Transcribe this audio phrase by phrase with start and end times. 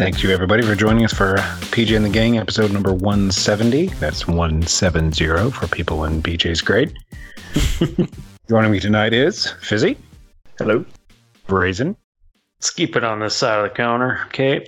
[0.00, 1.34] Thank you, everybody, for joining us for
[1.74, 3.88] PJ and the Gang episode number 170.
[4.00, 6.94] That's 170 for people in BJ's grade.
[8.48, 9.98] joining me tonight is Fizzy,
[10.56, 10.86] Hello.
[11.46, 11.94] Brazen,
[12.56, 14.56] Let's keep it on this side of the counter, okay?
[14.56, 14.64] and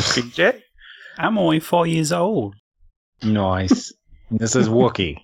[0.00, 0.60] PJ.
[1.16, 2.56] I'm only four years old.
[3.22, 3.92] Nice.
[4.32, 5.18] this is Wookie,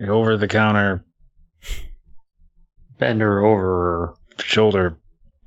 [0.00, 1.04] over the counter
[2.98, 4.14] Bender over.
[4.38, 4.96] shoulder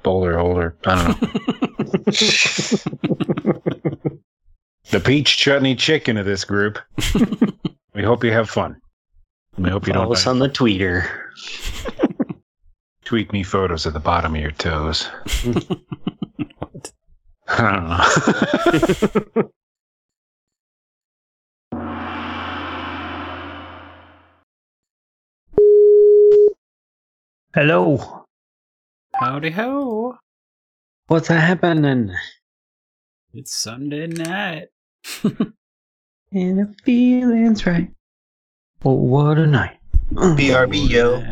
[0.04, 0.76] boulder holder.
[0.86, 1.28] I don't know.
[4.90, 6.80] the peach chutney chicken of this group.
[7.94, 8.80] we hope you have fun.
[9.58, 11.10] We hope you Follow don't us on the tweeter.
[13.04, 15.10] tweet me photos at the bottom of your toes.
[17.48, 19.50] I don't know.
[27.56, 28.26] Hello.
[29.20, 30.18] Howdy ho.
[31.08, 32.16] What's happening?
[33.34, 34.70] It's Sunday night.
[36.32, 37.90] And the feeling's right.
[38.86, 39.80] Oh, what a night.
[40.14, 41.24] BRB, yo.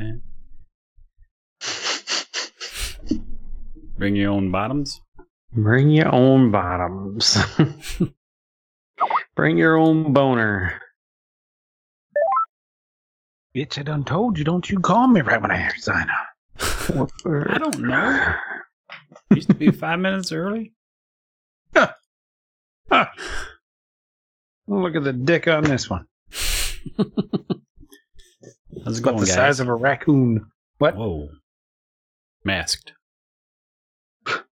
[3.98, 5.00] Bring your own bottoms.
[5.54, 7.38] Bring your own bottoms.
[9.36, 10.82] Bring your own boner.
[13.56, 16.37] Bitch, I done told you, don't you call me right when I sign up.
[16.60, 18.34] I don't know.
[19.32, 20.74] It Used to be five minutes early.
[21.76, 21.96] Look
[24.96, 26.06] at the dick on this one.
[28.84, 29.34] How's it going, About the guys?
[29.34, 30.46] size of a raccoon.
[30.78, 30.96] What?
[30.96, 31.30] Whoa.
[32.44, 32.94] Masked.
[34.26, 34.44] How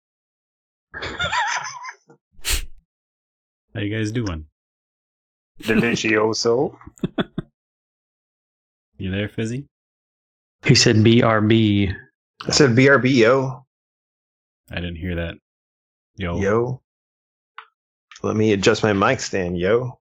[3.80, 4.46] you guys doing?
[5.62, 6.76] Delicioso.
[8.98, 9.66] You there, Fizzy?
[10.64, 11.94] He said BRB.
[12.46, 13.64] I said BRB, yo.
[14.70, 15.34] I didn't hear that.
[16.16, 16.40] Yo.
[16.40, 16.80] Yo.
[18.22, 19.98] Let me adjust my mic stand, yo.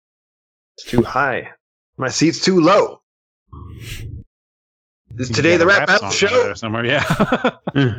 [0.78, 1.52] It's too high.
[1.98, 3.02] My seat's too low.
[5.18, 6.54] Is You today the a rap battle show?
[6.54, 7.04] Somewhere, yeah.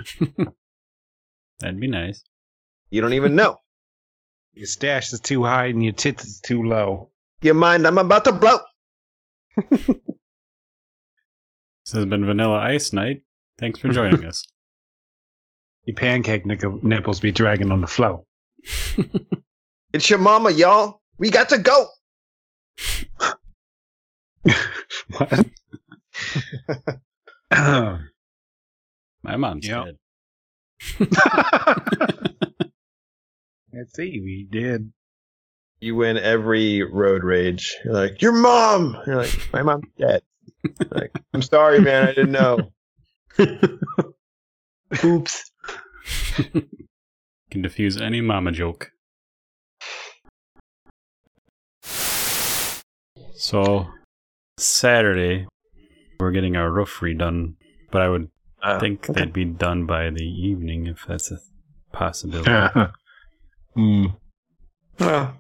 [1.61, 2.25] That'd be nice.
[2.91, 3.61] You don't even know.
[4.55, 7.11] your stash is too high and your tits is too low.
[7.43, 8.59] Your mind, I'm about to blow.
[11.85, 13.23] This has been Vanilla Ice Night.
[13.59, 14.45] Thanks for joining us.
[15.85, 18.27] Your pancake nickel- nipples be dragging on the flow.
[19.93, 21.01] It's your mama, y'all.
[21.19, 21.87] We got to go.
[25.13, 25.47] What?
[29.23, 29.85] My mom's Yep.
[29.85, 31.09] dead.
[33.73, 34.93] Let's see, we did.
[35.79, 37.73] You win every road rage.
[37.85, 38.97] You're like, your mom.
[39.07, 40.23] You're like, my mom's dead.
[40.91, 42.09] Like, I'm sorry, man.
[42.09, 42.73] I didn't know.
[45.05, 45.51] Oops.
[47.51, 48.91] Can diffuse any mama joke.
[53.37, 53.87] So,
[54.59, 55.47] Saturday,
[56.19, 57.55] we're getting our roof redone,
[57.91, 58.29] but I would
[58.63, 59.21] Uh, think okay.
[59.21, 61.39] they'd be done by the evening if that's a
[61.93, 62.51] possibility.
[63.77, 64.07] Hmm.
[65.01, 65.37] Well,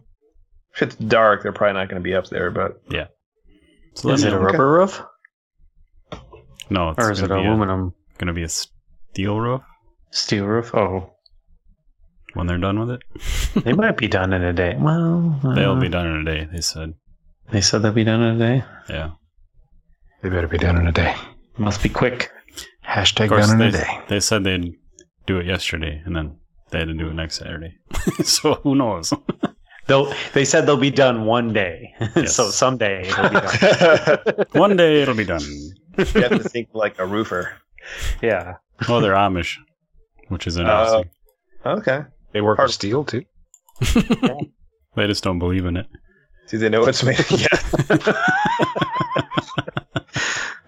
[0.74, 3.06] if it's dark, they're probably not going to be up there, but Yeah.
[3.94, 4.42] So let Is me it a know.
[4.42, 5.00] rubber roof?
[6.70, 7.92] No, it's Or is it aluminum?
[8.14, 9.62] A, gonna be a steel roof
[10.10, 10.74] Steel roof?
[10.74, 11.10] Oh.
[12.34, 13.64] when they're done with it.
[13.64, 14.76] They might be done in a day.
[14.78, 16.48] Well, They'll uh, be done in a day.
[16.52, 16.94] They said,
[17.50, 18.64] They said they'll be done in a day.
[18.88, 19.10] yeah.
[20.22, 21.14] They better be done in a day.
[21.58, 22.30] Must be quick.
[22.86, 24.00] Hashtag course, done in they, a day.
[24.08, 24.72] they said they'd
[25.26, 26.38] do it yesterday, and then
[26.70, 27.74] they had to do it next Saturday.
[28.24, 29.12] so who knows?
[29.86, 30.10] They'll.
[30.32, 31.92] They said they'll be done one day.
[32.16, 32.34] Yes.
[32.34, 34.46] so someday it'll be done.
[34.52, 35.42] One day it'll be done.
[35.98, 37.52] You have to think like a roofer.
[38.22, 38.54] yeah.
[38.88, 39.56] Oh, they're Amish,
[40.28, 41.02] which is Uh.
[41.64, 42.02] Okay.
[42.32, 43.22] They work Hard- with steel too.
[44.96, 45.86] they just don't believe in it.
[46.48, 47.18] Do they know what's made?
[47.20, 47.30] Of?
[47.96, 48.12] Yeah.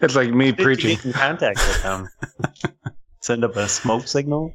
[0.01, 0.97] It's like me Did you preaching.
[0.97, 2.09] get in contact with them.
[3.23, 4.53] Send up a smoke signal.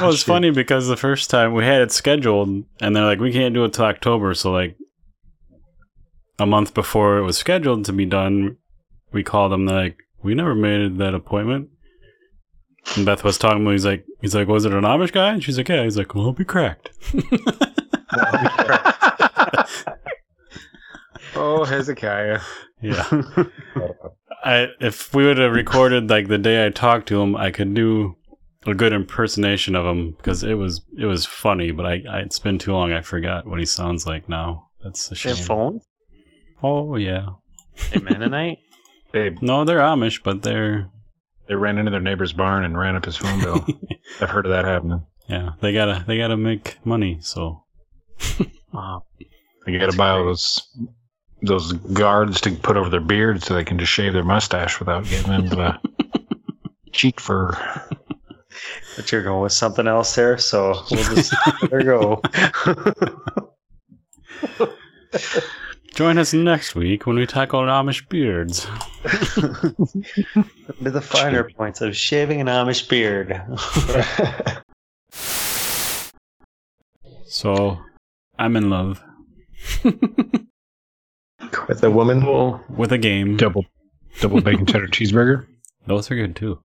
[0.00, 0.26] Well, it's Shit.
[0.26, 3.64] funny because the first time we had it scheduled, and they're like, we can't do
[3.64, 4.32] it till October.
[4.34, 4.76] So, like,
[6.38, 8.56] a month before it was scheduled to be done,
[9.12, 9.66] we called them.
[9.66, 11.70] They're like, we never made that appointment.
[12.96, 13.72] And Beth was talking to me.
[13.72, 15.32] He's like, he's like, was it an Amish guy?
[15.32, 15.82] And she's like, yeah.
[15.84, 16.90] He's like, well, I'll be cracked.
[21.38, 22.40] Oh, Hezekiah.
[22.80, 23.04] Yeah.
[24.44, 27.74] I if we would have recorded like the day I talked to him, I could
[27.74, 28.16] do
[28.66, 31.72] a good impersonation of him because it was it was funny.
[31.72, 32.92] But I, I it's been too long.
[32.92, 34.68] I forgot what he sounds like now.
[34.82, 35.44] That's a Their shame.
[35.44, 35.80] phone?
[36.62, 37.26] Oh yeah.
[37.74, 38.58] Hey, Mennonite?
[39.16, 40.90] Babe, No, they're Amish, but they're
[41.48, 43.66] they ran into their neighbor's barn and ran up his phone bill.
[44.20, 45.06] I've heard of that happening.
[45.28, 45.52] yeah.
[45.62, 47.18] They gotta they gotta make money.
[47.22, 47.62] So
[48.72, 49.04] Wow.
[49.66, 50.60] You got to buy all those
[51.42, 55.04] those guards to put over their beard so they can just shave their mustache without
[55.04, 55.78] getting into the
[56.92, 57.50] cheek fur.
[58.96, 62.22] But you're going with something else there, so we'll just let her go.
[65.96, 68.66] Join us next week when we tackle Amish beards.
[69.02, 73.42] to the finer points of shaving an Amish beard.
[77.28, 77.78] So,
[78.38, 79.02] I'm in love
[81.68, 82.22] With a woman.
[82.22, 82.60] Cool.
[82.70, 83.36] with a game.
[83.36, 83.66] Double
[84.20, 85.46] double bacon cheddar cheeseburger.
[85.86, 86.60] Those are good too.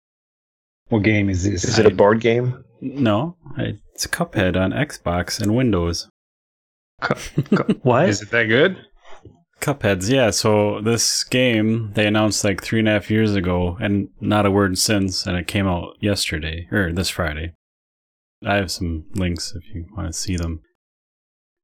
[0.90, 1.64] What game is this?
[1.64, 2.62] Is it a board game?
[2.80, 6.08] No, it's Cuphead on Xbox and Windows.
[7.82, 8.08] What?
[8.08, 8.76] Is it that good?
[9.60, 10.30] Cupheads, yeah.
[10.30, 14.50] So this game they announced like three and a half years ago, and not a
[14.50, 15.26] word since.
[15.26, 17.52] And it came out yesterday or this Friday.
[18.44, 20.62] I have some links if you want to see them.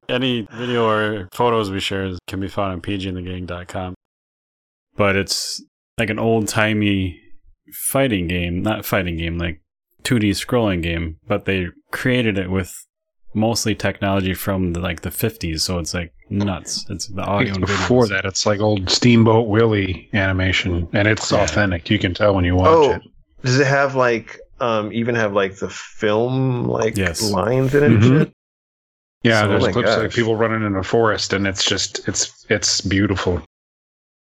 [0.08, 3.94] Any video or photos we share can be found on pjandthegang.com.
[4.94, 5.62] But it's
[5.98, 7.20] like an old timey
[7.72, 9.62] fighting game, not fighting game, like
[10.04, 11.16] 2D scrolling game.
[11.26, 12.74] But they created it with
[13.34, 16.86] mostly technology from the, like the 50s, so it's like nuts.
[16.90, 18.08] It's the audio think and before videos.
[18.08, 21.42] that, it's like old Steamboat Willie animation, and it's Yeah.
[21.44, 21.88] authentic.
[21.90, 23.02] You can tell when you watch Oh, it.
[23.42, 27.22] does it have like um even have like the film like Yes.
[27.30, 27.86] lines in it?
[27.92, 28.32] and Mhm.
[29.22, 32.06] Yeah, So- there's Oh clips of like people running in a forest, and it's just
[32.08, 33.42] it's it's beautiful.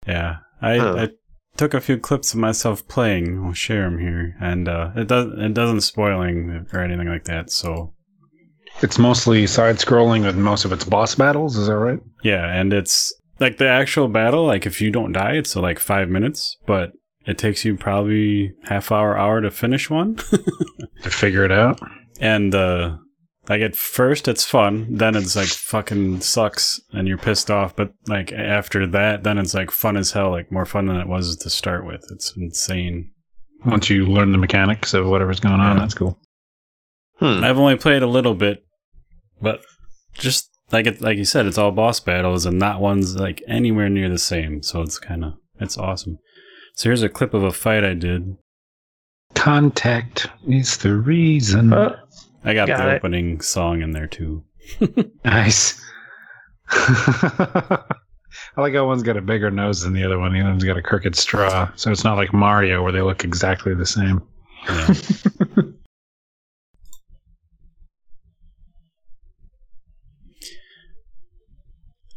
[0.07, 0.95] Yeah, I, Huh.
[0.99, 1.09] I
[1.57, 3.43] took a few clips of myself playing.
[3.45, 7.51] I'll share them here, and uh, it does it doesn't spoiling or anything like that.
[7.51, 7.94] So
[8.83, 11.57] It's mostly side scrolling with most of its boss battles.
[11.57, 12.01] Is that right?
[12.23, 14.45] yeah, and it's like the actual battle.
[14.47, 16.93] Like if you don't die, it's like five minutes, but
[17.27, 20.17] it takes you probably half hour hour to finish one.
[21.03, 21.79] To figure it out.
[22.19, 22.97] and uh,
[23.51, 27.77] like at first it's fun, then it's like fucking sucks, and you're pissed off.
[27.77, 30.31] But like after that, then it's like fun as hell.
[30.31, 32.03] Like more fun than it was to start with.
[32.11, 33.11] It's insane.
[33.67, 35.83] Once you learn the mechanics of whatever's going on, Yeah.
[35.83, 36.19] that's cool.
[37.19, 37.45] Hmm.
[37.45, 38.65] I've only played a little bit,
[39.41, 39.61] but
[40.15, 43.89] just like it, like you said, it's all boss battles, and that one's like anywhere
[43.89, 44.63] near the same.
[44.63, 46.19] So it's kind of it's awesome.
[46.75, 48.37] So here's a clip of a fight I did.
[49.35, 51.73] Contact is the reason.
[51.73, 51.97] Uh,
[52.45, 52.97] I got, Got the it.
[52.97, 54.45] opening song in there too.
[55.25, 55.81] Nice.
[56.71, 60.33] I like how one's got a bigger nose than the other one.
[60.33, 61.71] The other one's got a crooked straw.
[61.77, 64.23] So it's not like Mario where they look exactly the same.
[64.69, 64.95] Yeah.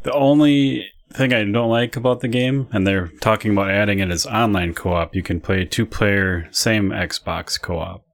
[0.07, 4.09] the only thing I don't like about the game, and they're talking about adding it,
[4.09, 5.13] is online co-op.
[5.13, 8.05] You can play two-player, same Xbox co-op.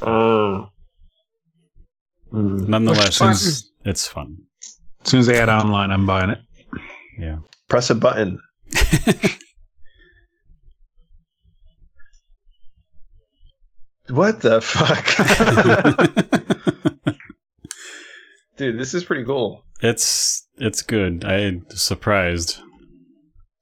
[0.00, 0.68] Oh.
[2.30, 2.58] Hmm.
[2.70, 3.32] Nonetheless, fun.
[3.32, 4.36] it's, it's fun.
[5.04, 6.38] As soon as they add online, I'm buying it.
[7.18, 7.38] Yeah.
[7.68, 8.38] Press a button.
[14.08, 15.06] What the fuck?
[18.58, 19.64] Dude, this is pretty cool.
[19.80, 21.24] it's it's good.
[21.24, 22.58] I'm surprised.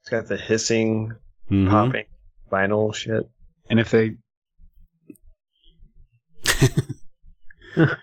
[0.02, 1.12] It's got the hissing,
[1.50, 1.69] Mhm.
[1.71, 2.07] popping,
[2.50, 3.28] vinyl shit.
[3.69, 4.16] And if they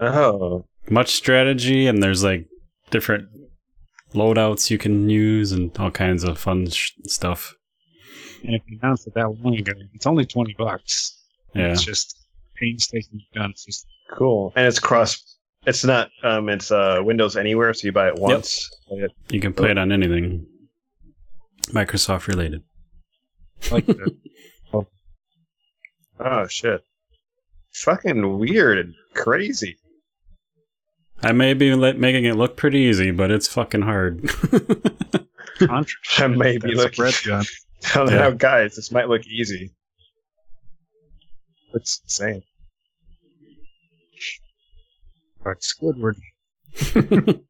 [0.00, 0.64] Oh.
[0.88, 2.46] Much strategy, and there's like
[2.90, 3.28] different
[4.14, 7.54] loadouts you can use, and all kinds of fun sh- stuff.
[8.42, 11.16] and if they announced it that long ago, it's only twenty bucks.
[11.54, 11.72] Yeah.
[11.72, 12.16] It's just
[12.56, 13.50] painstakingly done.
[13.50, 14.52] It's just Cool.
[14.56, 18.68] And it's cross it's not um it's uh Windows anywhere, so you buy it once.
[18.88, 20.46] play it- You can play it on anything
[21.68, 22.62] Microsoft related.
[23.70, 24.16] like the,
[26.22, 26.82] Oh shit.
[27.72, 29.76] Fucking weird and crazy.
[31.22, 34.28] I may be le- making it look pretty easy, but it's fucking hard.
[36.18, 37.44] I may be looking- gun.
[37.80, 38.18] Tell Yeah.
[38.18, 39.70] now, guys, this might look easy.
[41.72, 42.42] It's insane.
[45.44, 46.16] But Squidward.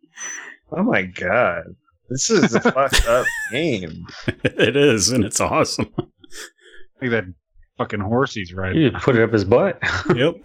[0.73, 1.65] Oh my god.
[2.09, 4.07] This is a fucked up game.
[4.45, 5.93] it is, and it's awesome.
[7.03, 7.25] Like that
[7.77, 8.81] fucking horse he's riding.
[8.83, 9.81] you put it up his butt.
[10.15, 10.37] yep.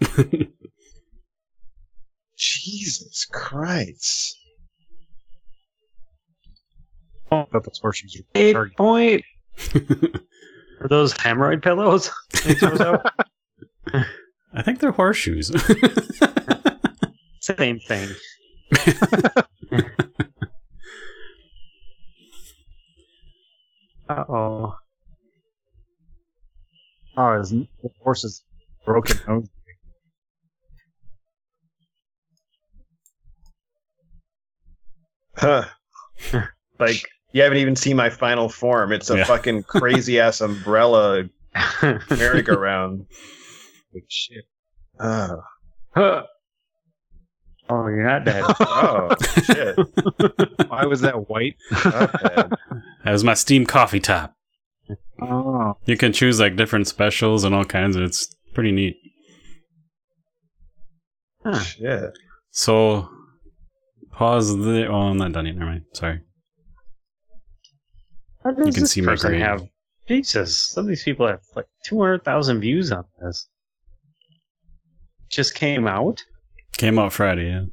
[2.36, 4.36] Jesus Christ.
[7.30, 7.42] Oh.
[7.42, 8.76] I thought those horseshoes were Eight target.
[8.76, 9.24] point.
[10.80, 12.10] Are those hemorrhoid pillows?
[12.42, 13.06] He throws out?
[14.52, 15.50] I think they're horseshoes.
[17.46, 18.08] Same thing.
[24.08, 24.74] Uh oh.
[27.16, 27.66] Oh, his the
[28.02, 28.44] horse's
[28.84, 29.48] broken nose.
[35.36, 35.64] Huh.
[36.78, 38.92] like you haven't even seen my final form.
[38.92, 39.24] It's a Yeah.
[39.24, 41.24] fucking crazy ass umbrella
[42.10, 43.06] merry-go-round.
[43.94, 44.44] Like, shit.
[45.00, 46.22] Oh.
[47.68, 48.44] Oh, you're not dead.
[48.60, 49.76] oh shit.
[50.68, 51.56] Why was that white?
[51.70, 52.58] That
[53.12, 54.34] was my Steam coffee top.
[55.20, 58.96] Oh, You can choose like different specials and all kinds of it's pretty neat.
[61.44, 61.58] Huh.
[61.60, 62.18] Shit.
[62.50, 63.08] So
[64.12, 65.84] pause the oh I'm not done yet, never mind.
[65.92, 66.20] Sorry.
[68.44, 69.42] How does You can this see my person grade.
[69.42, 69.62] have?
[70.08, 73.48] Jesus, some of these people have like two hundred thousand views on this.
[75.30, 76.22] Just came out.
[76.72, 77.64] Came out Friday, yeah.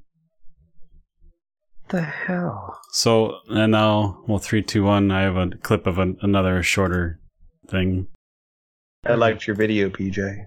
[1.90, 2.80] The hell?
[2.92, 7.20] So and now well three, two, one, I have a clip of an, another shorter
[7.70, 8.08] thing.
[9.06, 10.46] I liked your video, PJ.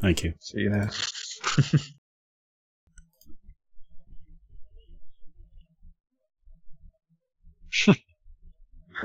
[0.00, 0.32] Thank you.
[0.40, 0.88] See you know.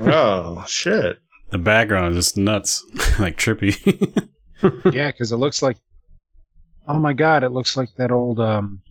[0.00, 1.18] oh shit.
[1.50, 2.84] The background is just nuts.
[3.18, 3.76] like trippy.
[4.92, 5.76] yeah, because it looks like.
[6.88, 7.44] Oh my god!
[7.44, 8.82] It looks like that old um,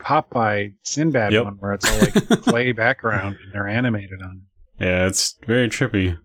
[0.00, 1.44] Popeye Sinbad Yep.
[1.44, 4.42] one where it's all like clay background and they're animated on.
[4.78, 6.16] yeah, it's very trippy.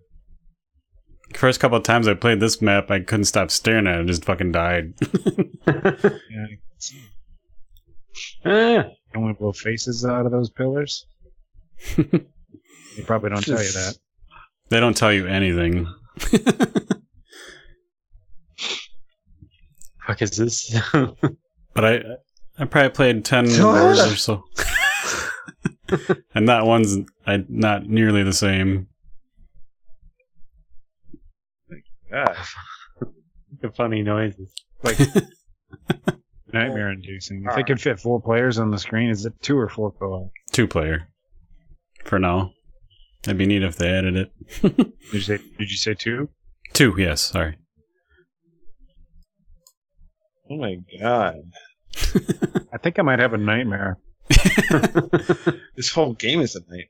[1.35, 4.03] First couple of times I played this map, I couldn't stop staring at it.
[4.03, 4.93] I just fucking died.
[5.01, 6.13] it.
[8.45, 8.83] Yeah, Ah,
[9.13, 11.05] don't want to blow faces out of those pillars.
[11.97, 12.23] they
[13.05, 13.97] probably don't tell you that.
[14.69, 15.85] they don't tell you anything.
[20.09, 20.75] Fuck is this?
[21.75, 22.01] But I
[22.57, 24.43] I probably played ten hours or so.
[26.35, 26.97] and that one's
[27.27, 28.87] I, not nearly the same.
[32.11, 32.25] Ah.
[32.99, 33.13] God.
[33.61, 34.51] the funny noises.
[34.83, 34.97] Like
[36.51, 37.45] nightmare inducing.
[37.47, 40.31] If they could fit four players on the screen, is it two or four co-op?
[40.51, 41.07] Two player.
[42.03, 42.51] For now.
[43.23, 44.31] It'd be neat if they added it.
[44.61, 45.37] Did you say?
[45.37, 46.29] Did you say two?
[46.73, 47.57] Two, yes, sorry.
[50.49, 51.35] Oh my god.
[52.73, 53.97] I think I might have a nightmare.
[55.75, 56.85] This whole game is a nightmare.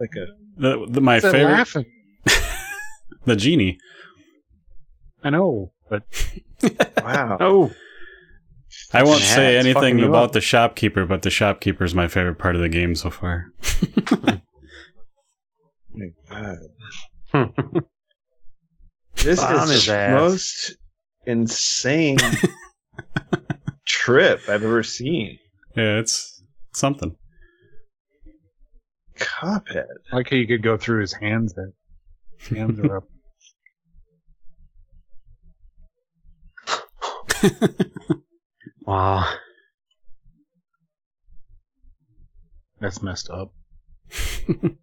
[0.00, 0.26] Like a
[0.60, 1.86] The, the, my favorite laughing?
[3.24, 3.78] the genie.
[5.22, 6.02] I know, but
[7.02, 7.36] wow.
[7.40, 7.70] Oh,
[8.92, 10.32] I won't Yeah, say anything about up.
[10.32, 13.52] the shopkeeper, but the shopkeeper is my favorite part of the game so far.
[13.62, 14.40] Oh
[15.94, 16.58] my god.
[19.16, 20.20] This Bomb is his the ass.
[20.20, 20.76] most
[21.26, 22.16] insane
[23.86, 25.38] trip I've ever seen.
[25.76, 26.42] Yeah, it's
[26.74, 27.16] something.
[29.18, 29.86] Cuphead.
[30.12, 31.72] I like how you could go through his hands there.
[32.38, 33.04] His hands are up.
[38.82, 39.34] wow.
[42.80, 43.52] That's messed up.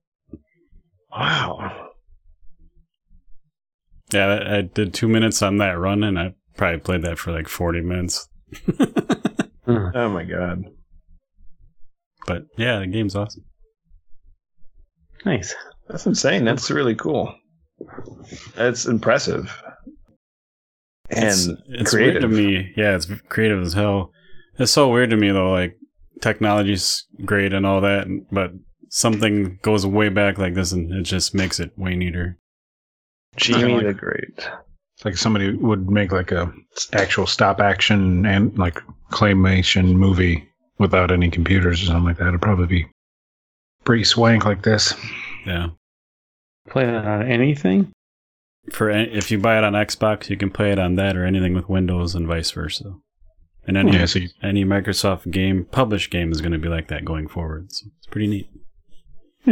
[1.17, 1.89] Wow.
[4.13, 7.31] Yeah, I, I did two minutes on that run, and I probably played that for
[7.31, 8.27] like 40 minutes.
[9.65, 9.87] Hmm.
[9.93, 10.63] Oh my god.
[12.25, 13.43] But yeah, the game's awesome.
[15.25, 15.55] Nice.
[15.87, 16.45] That's insane.
[16.45, 17.33] That's really cool.
[18.55, 19.51] That's impressive.
[21.09, 22.73] And it's, it's weird to me.
[22.75, 24.11] Yeah, it's creative as hell.
[24.59, 25.51] It's so weird to me though.
[25.51, 25.75] Like
[26.21, 28.51] technology's great and all that, but
[28.89, 32.37] something goes way back like this, and it just makes it way neater.
[33.37, 34.49] Jimmy like- the Great.
[34.97, 36.51] It's like somebody would make like a
[36.93, 40.49] actual stop action and like claymation movie
[40.79, 42.29] without any computers or something like that.
[42.29, 42.87] It'd probably be
[43.83, 44.95] pretty swank like this.
[45.45, 45.67] Yeah.
[46.67, 47.91] Play that on anything?
[48.71, 51.25] For a- if you buy it on Xbox, you can play it on that or
[51.25, 52.93] anything with Windows and vice versa.
[53.67, 56.87] And any Yeah, so you, any Microsoft game published game is going to be like
[56.87, 57.71] that going forward.
[57.71, 58.49] So it's pretty neat.
[59.45, 59.51] Hmm.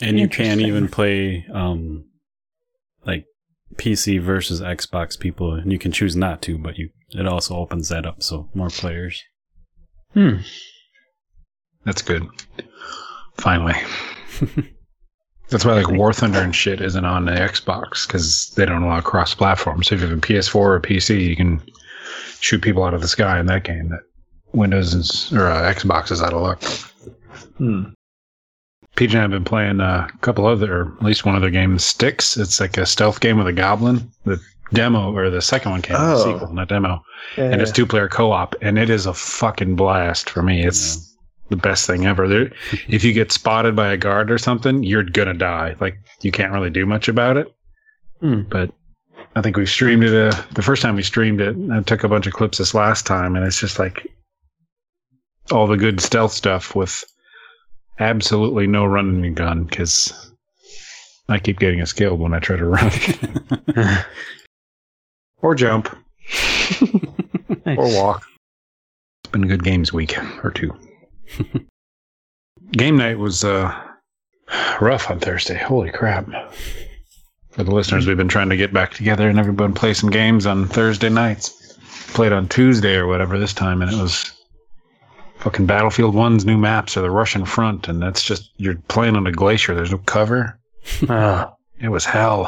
[0.00, 0.60] And you can Interesting.
[0.68, 2.04] even play um
[3.04, 3.26] like
[3.76, 7.88] PC versus Xbox people, and you can choose not to, but you it also opens
[7.88, 9.22] that up so more players.
[10.14, 10.38] Hmm.
[11.84, 12.26] that's good.
[13.36, 13.74] Finally.
[15.48, 19.02] That's why like War Thunder and shit isn't on the Xbox because they don't allow
[19.02, 19.82] cross platform.
[19.82, 21.60] So if you have a PS4 or a PC, you can
[22.40, 23.90] shoot people out of the sky in that game.
[23.90, 24.00] That
[24.54, 26.62] Windows is, or uh, Xbox is out of luck.
[27.58, 27.82] Hmm.
[28.96, 31.78] PJ and I have been playing a couple other, or at least one other game,
[31.78, 32.36] Styx.
[32.36, 34.10] It's like a stealth game with a goblin.
[34.24, 34.38] The
[34.72, 36.24] demo, or the second one came, the Oh.
[36.32, 37.02] sequel, not demo.
[37.36, 37.44] Yeah.
[37.50, 40.64] And it's two player co op, and it is a fucking blast for me.
[40.64, 41.14] It's
[41.48, 42.28] the best thing ever.
[42.28, 42.52] There,
[42.88, 45.74] if you get spotted by a guard or something, you're gonna die.
[45.80, 47.48] Like, you can't really do much about it.
[48.20, 48.42] Hmm.
[48.42, 48.72] But
[49.34, 51.56] I think we streamed it uh, the first time we streamed it.
[51.72, 54.06] I took a bunch of clips this last time, and it's just like
[55.50, 57.02] all the good stealth stuff with
[57.98, 60.32] absolutely no running and gun because
[61.28, 62.92] I keep getting us killed when I try to run
[65.42, 65.88] or jump
[67.66, 68.24] or walk.
[69.24, 70.74] It's been a good games week or two.
[72.72, 73.72] Game night was uh,
[74.80, 75.58] rough on Thursday.
[75.58, 76.26] Holy crap.
[77.50, 80.46] For the listeners, we've been trying to get back together and everyone play some games
[80.46, 81.58] on Thursday nights.
[82.14, 84.32] Played on Tuesday or whatever this time, and it was
[85.42, 89.26] fucking Battlefield 1's new maps or the Russian front, and that's just, you're playing on
[89.26, 89.74] a glacier.
[89.74, 90.58] There's no cover.
[91.08, 92.46] Ah, It was hell.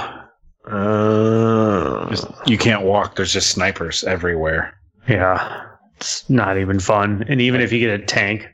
[0.66, 3.16] Uh, Just, you can't walk.
[3.16, 4.72] There's just snipers everywhere.
[5.08, 5.62] yeah,
[5.96, 7.24] it's not even fun.
[7.28, 8.46] And even if you get a tank,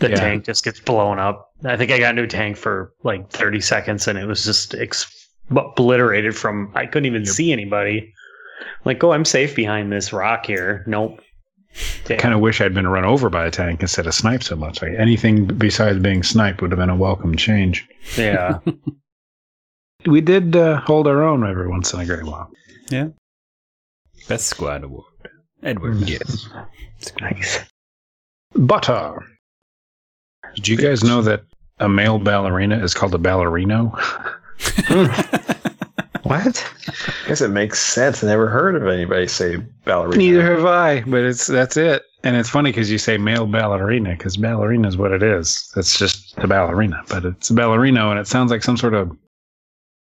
[0.00, 0.16] the Yeah.
[0.16, 1.50] tank just gets blown up.
[1.64, 4.74] I think I got a new tank for like 30 seconds, and it was just
[4.74, 6.70] ex- obliterated from.
[6.74, 8.12] I couldn't even see anybody.
[8.84, 10.84] Like, oh, I'm safe behind this rock here.
[10.86, 11.20] Nope.
[12.04, 12.18] Damn.
[12.18, 14.82] kind of wish I'd been run over by a tank instead of sniped so much.
[14.82, 17.86] Like anything besides being sniped would have been a welcome change.
[18.16, 18.58] yeah.
[20.06, 22.48] We did uh, hold our own every once in a great while.
[22.88, 23.08] Yeah.
[24.28, 25.04] Best squad award.
[25.64, 26.08] Edward.
[26.08, 26.48] Yes.
[27.20, 27.58] nice.
[28.54, 29.18] Butter.
[30.54, 31.42] Did you guys know that
[31.80, 33.92] a male ballerina is called a ballerino?
[36.28, 36.72] What?
[36.88, 38.22] I guess it makes sense.
[38.22, 40.16] I never heard of anybody say ballerina.
[40.18, 42.02] Neither have I, but it's that's it.
[42.24, 45.70] And it's funny because you say male ballerina because ballerina is what it is.
[45.74, 49.10] That's just a ballerina, but it's a ballerino, and it sounds like some sort of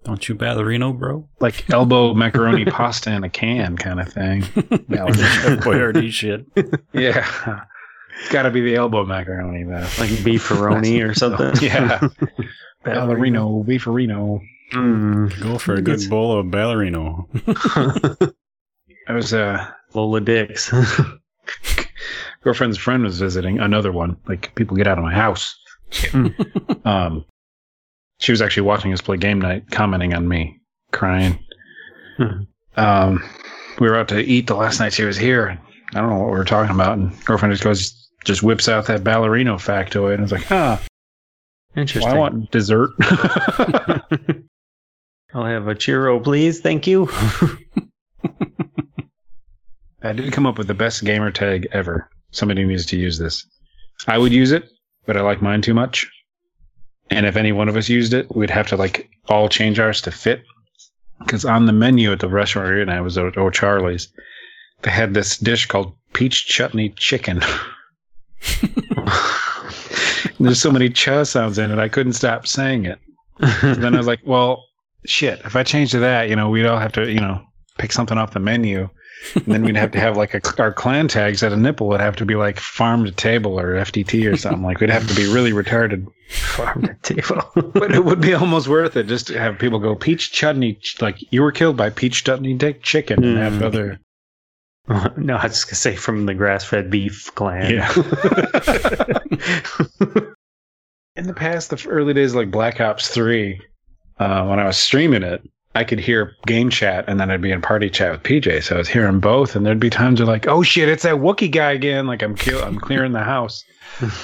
[0.04, 1.28] Don't you ballerino, bro?
[1.40, 4.42] like elbow macaroni pasta in a can kind of thing.
[4.90, 5.58] Ballerina.
[5.64, 6.46] Boyardee shit.
[6.94, 7.26] yeah,
[8.20, 9.88] it's got to be the elbow macaroni though.
[10.00, 11.54] Like beefaroni or something?
[11.66, 12.00] Yeah,
[12.86, 14.42] ballerino, beefarino.
[14.74, 17.26] Mm, Go for a good bowl of ballerino.
[19.08, 20.72] I was uh Lola Dix.
[22.44, 24.16] girlfriend's friend was visiting another one.
[24.28, 25.56] Like people get out of my house.
[26.86, 27.26] um,
[28.20, 30.60] she was actually watching us play game night, commenting on me,
[30.92, 31.40] crying.
[32.18, 32.44] Hmm.
[32.76, 33.24] um,
[33.80, 35.48] we were out to eat the last night she was here.
[35.48, 35.60] and
[35.96, 38.86] I don't know what we were talking about, and girlfriend just goes, just whips out
[38.88, 40.82] that ballerino factoid, and I was like, ah,
[41.76, 42.04] Interesting.
[42.12, 42.92] well, I want dessert.
[45.34, 46.60] I'll have a churro, please.
[46.62, 47.10] Thank you.
[50.02, 52.10] I did come up with the best gamer tag ever.
[52.32, 53.46] Somebody needs to use this.
[54.08, 54.70] I would use it,
[55.06, 56.08] but I like mine too much.
[57.12, 60.02] And if any one of us used it, we'd have to like all change ours
[60.02, 60.44] to fit.
[61.20, 64.08] Because on the menu at the restaurant and I was at O'Charlie's,
[64.84, 67.42] they had this dish called peach chutney chicken.
[70.40, 73.00] There's so many cha sounds in it, I couldn't stop saying it.
[73.62, 74.64] then I was like, well,
[75.06, 77.42] shit, if I change to that, you know, we'd all have to, you know,
[77.78, 78.90] pick something off the menu.
[79.36, 82.00] And then we'd have to have like a, our clan tags at a nipple would
[82.00, 84.64] have to be like farm to table or FTT or something.
[84.64, 86.08] Like we'd have to be really retarded.
[86.30, 87.44] Farm to table.
[87.74, 91.18] But it would be almost worth it just to have people go peach chutney, like
[91.34, 93.62] you were killed by peach chutney dick chicken and have Mm.
[93.64, 94.00] other.
[95.18, 97.72] no, I was just gonna say from the grass-fed beef clan.
[97.74, 97.90] Yeah.
[101.16, 103.60] In the past, the early days like Black Ops 3,
[104.20, 105.42] uh, when I was streaming it,
[105.76, 108.64] I could hear game chat and then I'd be in party chat with PJ.
[108.64, 111.16] So I was hearing both, and there'd be times where like, oh shit, it's that
[111.16, 112.08] Wookie guy again.
[112.08, 113.64] Like I'm kill- I'm clearing the house.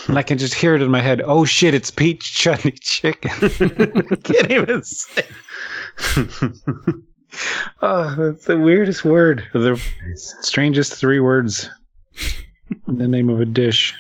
[0.08, 1.22] And I can just hear it in my head.
[1.26, 3.32] Oh shit, it's peach chutney chicken.
[4.24, 5.26] Can't even say.
[7.82, 9.44] oh, that's the weirdest word.
[9.52, 9.82] The
[10.16, 11.70] strangest three words
[12.88, 13.94] in the name of a dish.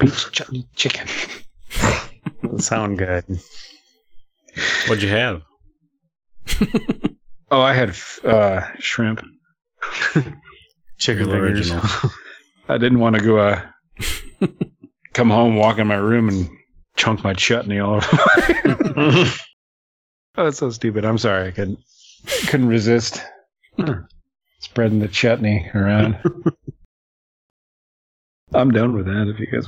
[0.00, 1.06] Peach chutney chicken.
[2.58, 3.24] Sound good.
[4.88, 5.42] What'd you have?
[7.52, 9.24] Oh, I had uh, shrimp.
[10.98, 11.72] Chicken Real fingers.
[11.72, 11.82] original.
[12.68, 13.66] I didn't want to go uh,
[15.14, 16.48] come home, walk in my room, and
[16.94, 18.06] chunk my chutney all over.
[18.96, 21.04] oh, that's so stupid.
[21.04, 21.48] I'm sorry.
[21.48, 21.80] I couldn't
[22.46, 23.20] couldn't resist
[24.60, 26.18] spreading the chutney around.
[28.54, 29.26] I'm done with that.
[29.28, 29.66] If you guys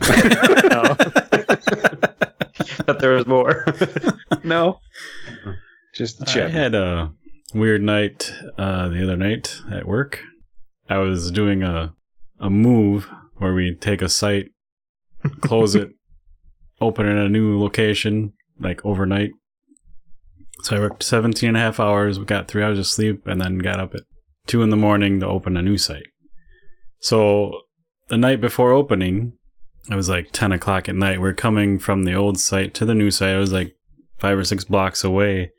[2.86, 3.64] Thought there was more.
[4.44, 4.80] no,
[5.94, 7.12] just the I had a
[7.54, 10.22] weird night uh, the other night at work.
[10.88, 11.94] I was doing a
[12.40, 14.50] a move where we take a site,
[15.40, 15.90] close it,
[16.80, 19.30] open it in a new location, like overnight.
[20.62, 23.40] So I worked 17 and a half hours, we got three hours of sleep, and
[23.40, 24.02] then got up at
[24.46, 26.06] 2 in the morning to open a new site.
[27.00, 27.62] So
[28.08, 29.32] the night before opening,
[29.90, 31.20] it was like 10 o'clock at night.
[31.20, 33.34] We're coming from the old site to the new site.
[33.34, 33.76] It was like
[34.18, 35.52] five or six blocks away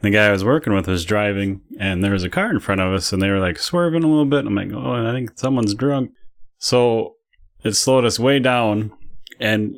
[0.00, 2.80] the guy I was working with was driving, and there was a car in front
[2.80, 4.46] of us, and they were like swerving a little bit.
[4.46, 6.12] I'm like, oh, I think someone's drunk.
[6.58, 7.16] So
[7.64, 8.92] it slowed us way down,
[9.40, 9.74] and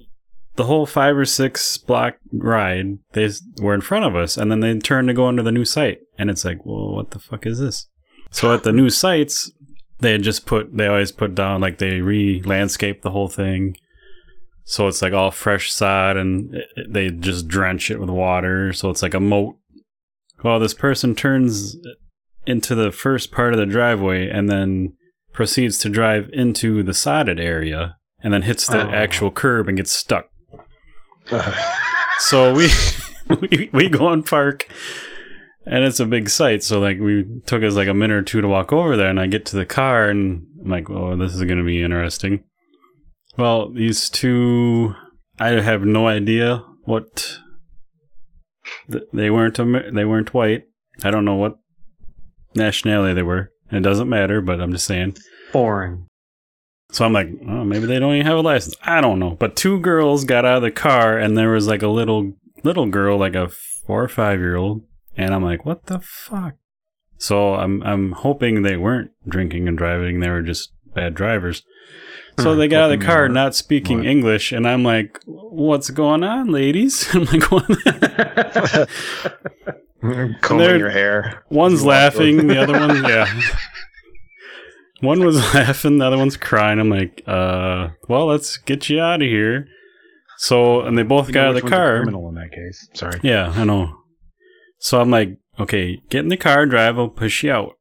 [0.56, 4.60] the whole five or six block ride, they were in front of us, and then
[4.60, 7.46] they turned to go into the new site, and it's like, well, what the fuck
[7.46, 7.86] is this?
[8.30, 9.50] So at the new sites,
[10.00, 13.76] they just put, they always put down like they re-landscape the whole thing,
[14.64, 16.56] so it's like all fresh sod, and
[16.88, 19.56] they just drench it with water, so it's like a moat.
[20.42, 21.76] Well, this person turns
[22.46, 24.94] into the first part of the driveway, and then
[25.32, 28.90] proceeds to drive into the sodded area, and then hits the Oh.
[28.90, 30.26] actual curb and gets stuck.
[32.18, 32.68] So we,
[33.40, 34.68] we we go and park,
[35.70, 36.62] and it's a big site.
[36.62, 39.18] So like we took us like a minute or two to walk over there, and
[39.20, 42.44] I get to the car, and I'm like, oh, this is gonna be interesting.
[43.38, 44.94] Well, these two,
[45.38, 47.38] I have no idea what.
[48.90, 49.56] th- They weren't
[49.94, 50.64] they weren't white.
[51.02, 51.56] I don't know what
[52.54, 53.50] nationality they were.
[53.70, 55.16] It doesn't matter, but I'm just saying.
[55.52, 56.06] Foreign.
[56.92, 58.74] So I'm like, oh, maybe they don't even have a license.
[58.82, 59.30] I don't know.
[59.30, 62.32] But two girls got out of the car, and there was like a little
[62.64, 63.48] little girl, like a
[63.86, 64.82] four or five year old,
[65.24, 66.54] and I'm like, what the fuck?
[67.18, 70.20] So I'm I'm hoping they weren't drinking and driving.
[70.20, 71.62] They were just bad drivers.
[72.38, 74.06] So they got out of the car, not speaking What?
[74.06, 77.66] English, and I'm like, "What's going on, ladies?" I'm like, "What?"
[80.40, 81.44] Combing your hair.
[81.50, 83.26] One's laughing, the other one, yeah.
[85.00, 86.78] One was laughing, the other one's crying.
[86.78, 89.66] I'm like, uh, well, let's get you out of here.
[90.38, 91.98] So, and they both You got out of the car.
[91.98, 92.88] Criminal in that case.
[92.94, 93.20] Sorry.
[93.22, 93.99] Yeah, I know.
[94.80, 97.74] So I'm like, okay, get in the car, drive, I'll push you out.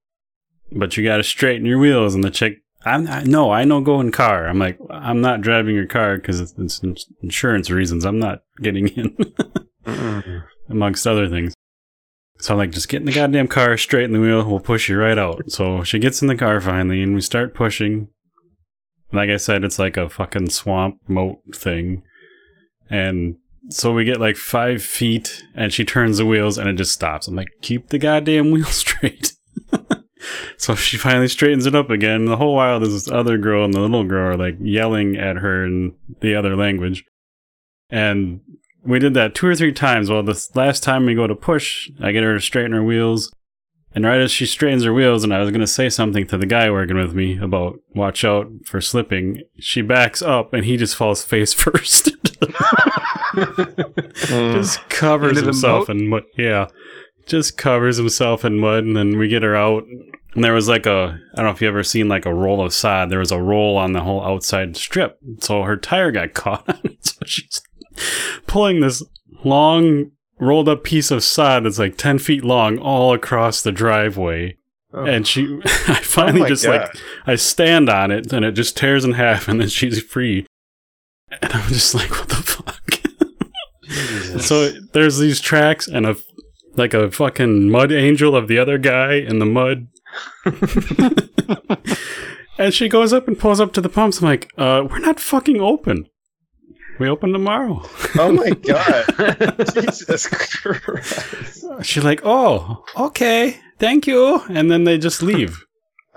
[0.72, 2.14] But you got to straighten your wheels.
[2.14, 4.48] And the chick, I'm I, no, I know go in car.
[4.48, 8.06] I'm like, I'm not driving your car because it's, it's insurance reasons.
[8.06, 9.18] I'm not getting in,
[10.70, 11.54] amongst other things.
[12.40, 14.98] So I'm like, just get in the goddamn car, straighten the wheel, we'll push you
[14.98, 15.50] right out.
[15.52, 18.10] So she gets in the car finally, and we start pushing.
[19.12, 22.04] Like I said, it's like a fucking swamp moat thing.
[22.90, 23.38] And
[23.70, 27.28] so we get like five feet, and she turns the wheels, and it just stops.
[27.28, 29.34] I'm like, keep the goddamn wheel straight.
[30.58, 32.26] so she finally straightens it up again.
[32.26, 35.38] The whole while, there's this other girl and the little girl are like yelling at
[35.38, 37.06] her in the other language.
[37.90, 38.42] And
[38.84, 40.10] we did that two or three times.
[40.10, 43.32] Well, this last time we go to push, I get her to straighten her wheels.
[43.96, 46.38] And right as she straightens her wheels, and I was going to say something to
[46.38, 50.78] the guy working with me about watch out for slipping, she backs up and he
[50.78, 52.12] just falls face first.
[53.34, 54.54] Mm.
[54.54, 56.24] just covers Into himself in mud.
[56.38, 56.68] Yeah.
[57.26, 58.84] Just covers himself in mud.
[58.84, 59.84] And then we get her out.
[60.36, 62.64] And there was like a, I don't know if you ever seen like a roll
[62.64, 63.10] of sod.
[63.10, 65.18] There was a roll on the whole outside strip.
[65.40, 67.06] So her tire got caught on it.
[67.06, 67.62] So she's
[68.48, 69.04] pulling this
[69.44, 74.56] long rolled up piece of sod that's like 10 feet long all across the driveway.
[74.94, 75.06] Oh.
[75.06, 76.82] And she, I finally my just God.
[76.82, 80.46] like, I stand on it and it just tears in half and then she's free.
[81.42, 82.82] And I'm just like, what the fuck?
[84.40, 86.16] So there's these tracks and a,
[86.76, 89.88] like a fucking mud angel of the other guy in the mud.
[92.58, 94.20] and she goes up and pulls up to the pumps.
[94.22, 96.08] I'm like, uh, we're not fucking open.
[97.00, 97.82] We open tomorrow.
[98.18, 99.66] Oh my god.
[99.74, 101.64] Jesus Christ.
[101.84, 104.42] She's like, oh, okay, thank you.
[104.50, 105.64] And then they just leave.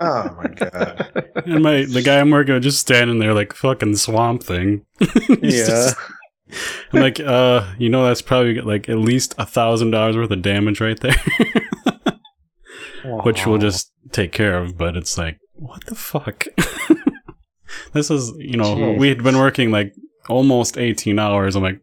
[0.01, 1.23] Oh my god.
[1.45, 4.85] And my the guy I'm working with just standing there like fucking swamp thing.
[4.99, 5.37] Yeah.
[5.41, 5.97] just-
[6.91, 10.41] I'm like, uh, you know, that's probably like at least a thousand dollars worth of
[10.41, 11.15] damage right there,
[13.23, 14.77] which we'll just take care of.
[14.77, 16.45] But it's like, what the fuck?
[17.93, 18.97] this is, you know, Jeez.
[18.97, 19.93] we had been working like
[20.29, 21.55] almost 18 hours.
[21.55, 21.79] I'm like,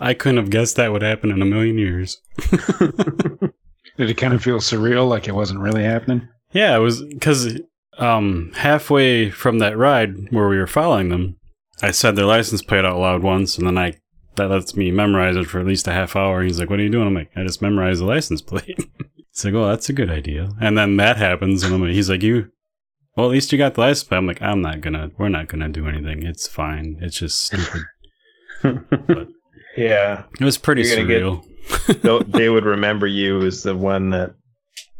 [0.00, 2.20] I couldn't have guessed that would happen in a million years.
[3.96, 6.28] Did it kind of feel surreal, like it wasn't really happening?
[6.52, 7.58] Yeah, it was because
[7.98, 11.38] um, halfway from that ride where we were following them,
[11.82, 13.94] I said their license plate out loud once, and then I
[14.36, 16.42] that lets me memorize it for at least a half hour.
[16.42, 18.78] He's like, "What are you doing?" I'm like, "I just memorized the license plate."
[19.30, 22.10] it's like, "Oh, that's a good idea." And then that happens, and I'm like, he's
[22.10, 22.50] like, "You."
[23.16, 24.18] Well, at least you got the license plate.
[24.18, 25.10] I'm like, I'm not gonna.
[25.18, 26.22] We're not gonna do anything.
[26.24, 26.98] It's fine.
[27.00, 27.82] It's just stupid.
[29.76, 30.24] Yeah.
[30.40, 32.00] It was pretty You're gonna get- surreal.
[32.02, 34.34] They'll- they would remember you as the one that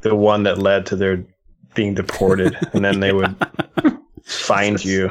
[0.03, 1.25] the one that led to their
[1.75, 3.35] being deported and then they would
[4.25, 5.11] find you.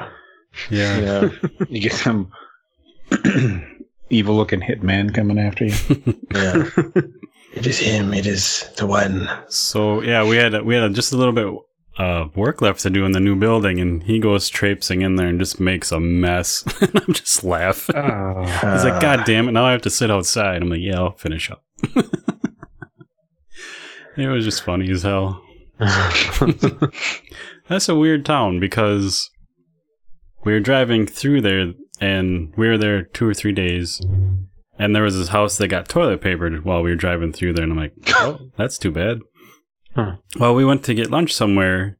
[0.70, 1.00] Yeah.
[1.00, 1.30] Yeah.
[1.70, 2.32] You get some
[4.10, 5.74] evil looking hitman coming after you.
[6.34, 6.70] Yeah.
[7.54, 9.30] it is him, it is the one.
[9.48, 11.48] So yeah, we had we had just a little bit
[11.98, 15.28] uh, work left to do in the new building, and he goes traipsing in there
[15.28, 16.64] and just makes a mess.
[16.82, 17.96] and I'm just laughing.
[17.96, 18.44] Oh.
[18.44, 19.54] He's like, "God damn it!
[19.54, 21.64] Now I have to sit outside." I'm like, "Yeah, I'll finish up."
[24.18, 25.42] it was just funny as hell.
[27.68, 29.30] That's a weird town because
[30.46, 34.02] we were driving through there and we were there two or three days.
[34.78, 37.64] And there was this house that got toilet papered while we were driving through there,
[37.64, 39.20] and I'm like, oh, that's too bad.
[39.96, 40.18] Huh.
[40.38, 41.98] Well, we went to get lunch somewhere,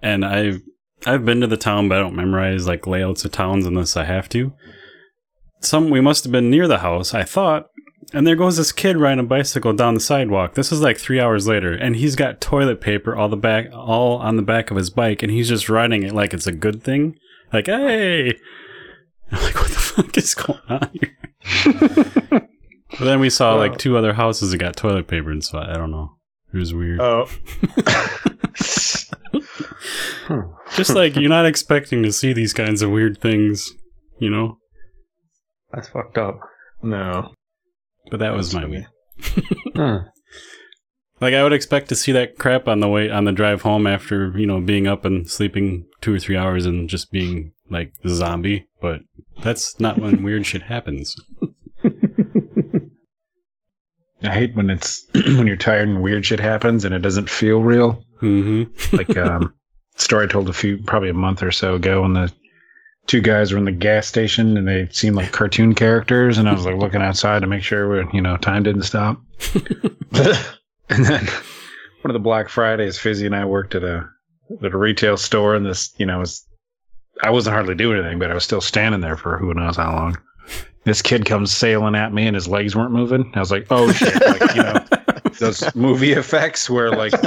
[0.00, 0.62] and I've
[1.04, 4.04] I've been to the town, but I don't memorize like layouts of towns unless I
[4.04, 4.52] have to.
[5.60, 7.66] Some we must have been near the house, I thought,
[8.12, 10.54] and there goes this kid riding a bicycle down the sidewalk.
[10.54, 14.18] This is like three hours later, and he's got toilet paper all the back, all
[14.18, 16.84] on the back of his bike, and he's just riding it like it's a good
[16.84, 17.18] thing.
[17.52, 18.36] Like, hey,
[19.32, 21.16] I'm like, what the fuck is going on here?
[22.90, 25.74] but then we saw like two other houses that got toilet paper, and so I
[25.74, 26.16] don't know.
[26.52, 27.00] It was weird.
[27.00, 27.28] Oh.
[30.74, 33.70] Just like you're not expecting to see these kinds of weird things,
[34.18, 34.58] you know.
[35.72, 36.38] That's fucked up.
[36.82, 37.32] no.
[38.10, 38.84] But that was my week.
[39.74, 40.00] Huh.
[41.20, 43.86] Like I would expect to see that crap on the way on the drive home
[43.86, 47.92] after you know being up and sleeping two or three hours and just being like
[48.04, 48.66] a zombie.
[48.80, 49.00] But
[49.42, 51.16] that's not when weird shit happens.
[54.22, 57.62] I hate when it's when you're tired and weird shit happens and it doesn't feel
[57.62, 58.02] real.
[58.20, 58.96] Mm-hmm.
[58.96, 59.54] Like um,
[59.96, 62.32] story I told a few probably a month or so ago when the
[63.06, 66.52] two guys were in the gas station and they seemed like cartoon characters and I
[66.52, 69.20] was like looking outside to make sure we you know time didn't stop.
[70.90, 71.26] and then
[72.02, 74.08] one of the Black Fridays, Fizzy and I worked at a
[74.62, 76.46] at a retail store and this you know was
[77.22, 79.92] I wasn't hardly doing anything, but I was still standing there for who knows how
[79.92, 80.18] long.
[80.84, 83.32] This kid comes sailing at me and his legs weren't moving.
[83.34, 84.84] I was like, oh shit, like, you know,
[85.38, 87.12] those movie effects where like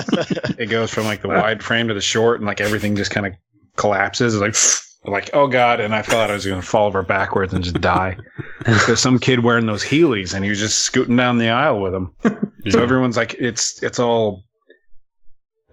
[0.57, 3.25] it goes from like the wide frame to the short and like everything just kind
[3.25, 3.33] of
[3.75, 4.35] collapses.
[4.35, 4.55] It's like,
[5.05, 7.79] like oh god, and I thought I was going to fall over backwards and just
[7.81, 8.17] die.
[8.65, 11.93] There's some kid wearing those Heelys and he was just scooting down the aisle with
[11.93, 12.13] them.
[12.69, 14.43] So everyone's like, it's it's all.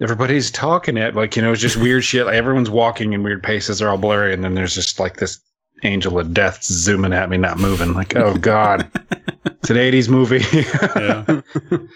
[0.00, 2.26] Everybody's talking it like you know it's just weird shit.
[2.26, 3.78] Like everyone's walking in weird paces.
[3.78, 5.38] They're all blurry, and then there's just like this
[5.84, 7.94] angel of death zooming at me, not moving.
[7.94, 8.90] Like oh god,
[9.46, 10.44] it's an '80s movie.
[11.00, 11.78] yeah.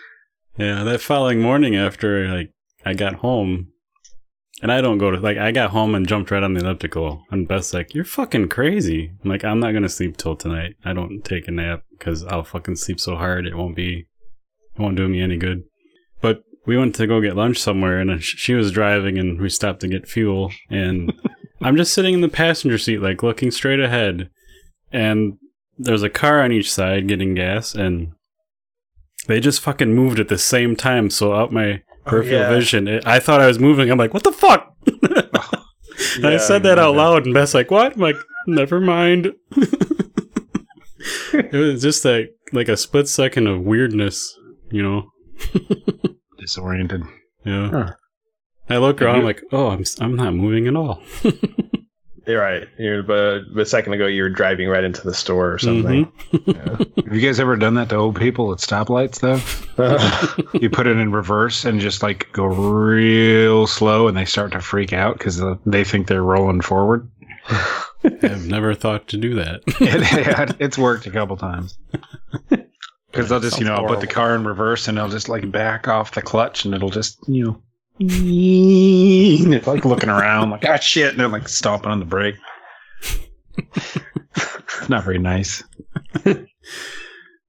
[0.58, 2.52] Yeah, that following morning after like
[2.84, 3.68] I got home
[4.62, 7.24] and I don't go to like I got home and jumped right on the elliptical
[7.30, 9.12] and Beth's like, You're fucking crazy.
[9.22, 10.74] I'm like, I'm not gonna sleep till tonight.
[10.84, 14.06] I don't take a nap because I'll fucking sleep so hard it won't be
[14.76, 15.62] it won't do me any good.
[16.20, 19.80] But we went to go get lunch somewhere and she was driving and we stopped
[19.80, 21.12] to get fuel and
[21.62, 24.30] I'm just sitting in the passenger seat like looking straight ahead
[24.92, 25.34] and
[25.78, 28.12] there's a car on each side getting gas and
[29.26, 32.50] they just fucking moved at the same time so out my peripheral yeah.
[32.50, 32.88] vision.
[32.88, 33.90] It, i thought i was moving.
[33.90, 34.74] I'm like what the fuck?
[36.16, 37.94] And i Yeah, said that out loud and beth's like what?
[37.94, 39.32] I'm like never mind.
[41.32, 44.36] It was just like like a split second of weirdness
[44.70, 45.10] you know?
[46.38, 47.02] Disoriented.
[47.44, 47.70] yeah.
[47.70, 47.92] Huh.
[48.68, 51.02] i look around i'm like oh i'm, I'm not moving at all
[52.30, 52.68] You're right.
[52.78, 56.06] You're, but a second ago, you were driving right into the store or something.
[56.32, 57.02] Mm-hmm.
[57.02, 59.40] Have you guys ever done that to old people at stoplights though?
[60.58, 64.60] you put it in reverse and just like go real slow, and they start to
[64.60, 67.10] freak out because they think they're rolling forward.
[68.04, 71.76] i've never thought to do that it, it's worked a couple times.
[73.10, 75.28] Because I'll just, you know, Sounds I'll put the car in reverse and I'll just
[75.28, 77.62] like back off the clutch and it'll just, you know,
[78.00, 81.10] it's like looking around, like, ah, shit.
[81.10, 82.36] And they're like stomping on the brake.
[84.88, 85.62] Not very nice.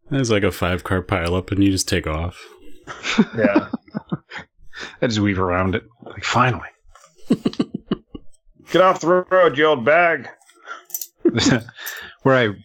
[0.09, 2.37] there's like a five car pileup and you just take off
[3.37, 3.67] yeah.
[5.01, 5.83] I just weave around it.
[6.03, 6.67] Like, finally.
[8.71, 10.29] Get off the road, you old bag.
[12.23, 12.55] Where I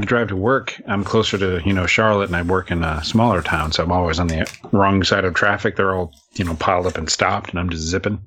[0.00, 3.42] drive to work, I'm closer to, you know, Charlotte and I work in a smaller
[3.42, 3.72] town.
[3.72, 5.76] So I'm always on the wrong side of traffic.
[5.76, 8.20] They're all, you know, piled up and stopped and I'm just zipping.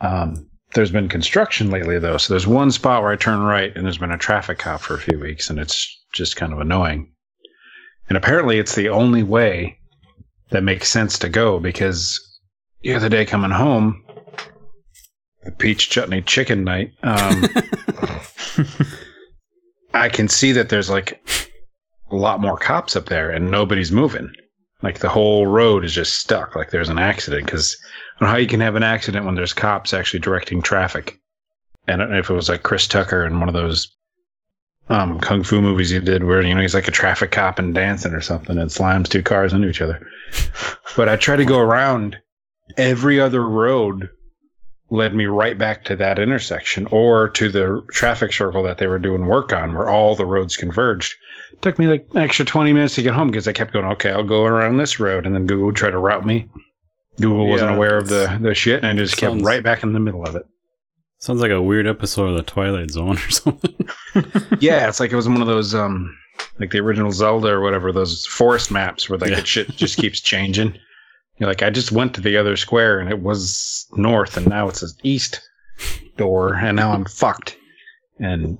[0.00, 2.16] Um, there's been construction lately though.
[2.18, 4.94] So there's one spot where I turn right and there's been a traffic cop for
[4.94, 7.12] a few weeks and it's just kind of annoying.
[8.08, 9.78] And apparently it's the only way
[10.50, 12.20] that makes sense to go because
[12.82, 14.04] the other day coming home,
[15.44, 17.46] the peach chutney chicken night, um,
[19.96, 21.20] I can see that there's like
[22.10, 24.30] a lot more cops up there and nobody's moving.
[24.82, 26.54] Like the whole road is just stuck.
[26.54, 27.76] Like there's an accident because
[28.16, 31.18] I don't know how you can have an accident when there's cops actually directing traffic.
[31.88, 33.96] And if it was like Chris Tucker in one of those
[34.88, 37.74] um, kung fu movies he did where, you know, he's like a traffic cop and
[37.74, 40.06] dancing or something and slams two cars into each other.
[40.96, 42.16] But I try to go around
[42.78, 44.08] every other road
[44.90, 48.98] led me right back to that intersection or to the traffic circle that they were
[49.00, 51.14] doing work on where all the roads converged.
[51.52, 53.84] It took me like an extra 20 minutes to get home because I kept going,
[53.86, 55.26] okay, I'll go around this road.
[55.26, 56.48] And then Google would try to route me.
[57.20, 60.00] Google wasn't aware of the, the shit and I just kept right back in the
[60.00, 60.46] middle of it.
[61.18, 63.74] Sounds like a weird episode of the Twilight Zone or something.
[64.60, 66.16] Yeah, it's like it was one of those um
[66.60, 69.40] like the original Zelda or whatever, those forest maps where like Yeah.
[69.40, 70.78] the shit just keeps changing.
[71.38, 74.68] You're like, I just went to the other square and it was north and now
[74.68, 75.40] it's an east
[76.16, 77.56] door and now I'm fucked.
[78.18, 78.58] And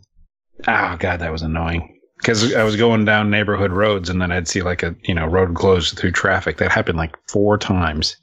[0.67, 1.93] oh god, that was annoying.
[2.19, 5.27] Because I was going down neighborhood roads and then I'd see like a you know
[5.27, 6.59] road closed through traffic.
[6.59, 8.17] That happened like four times.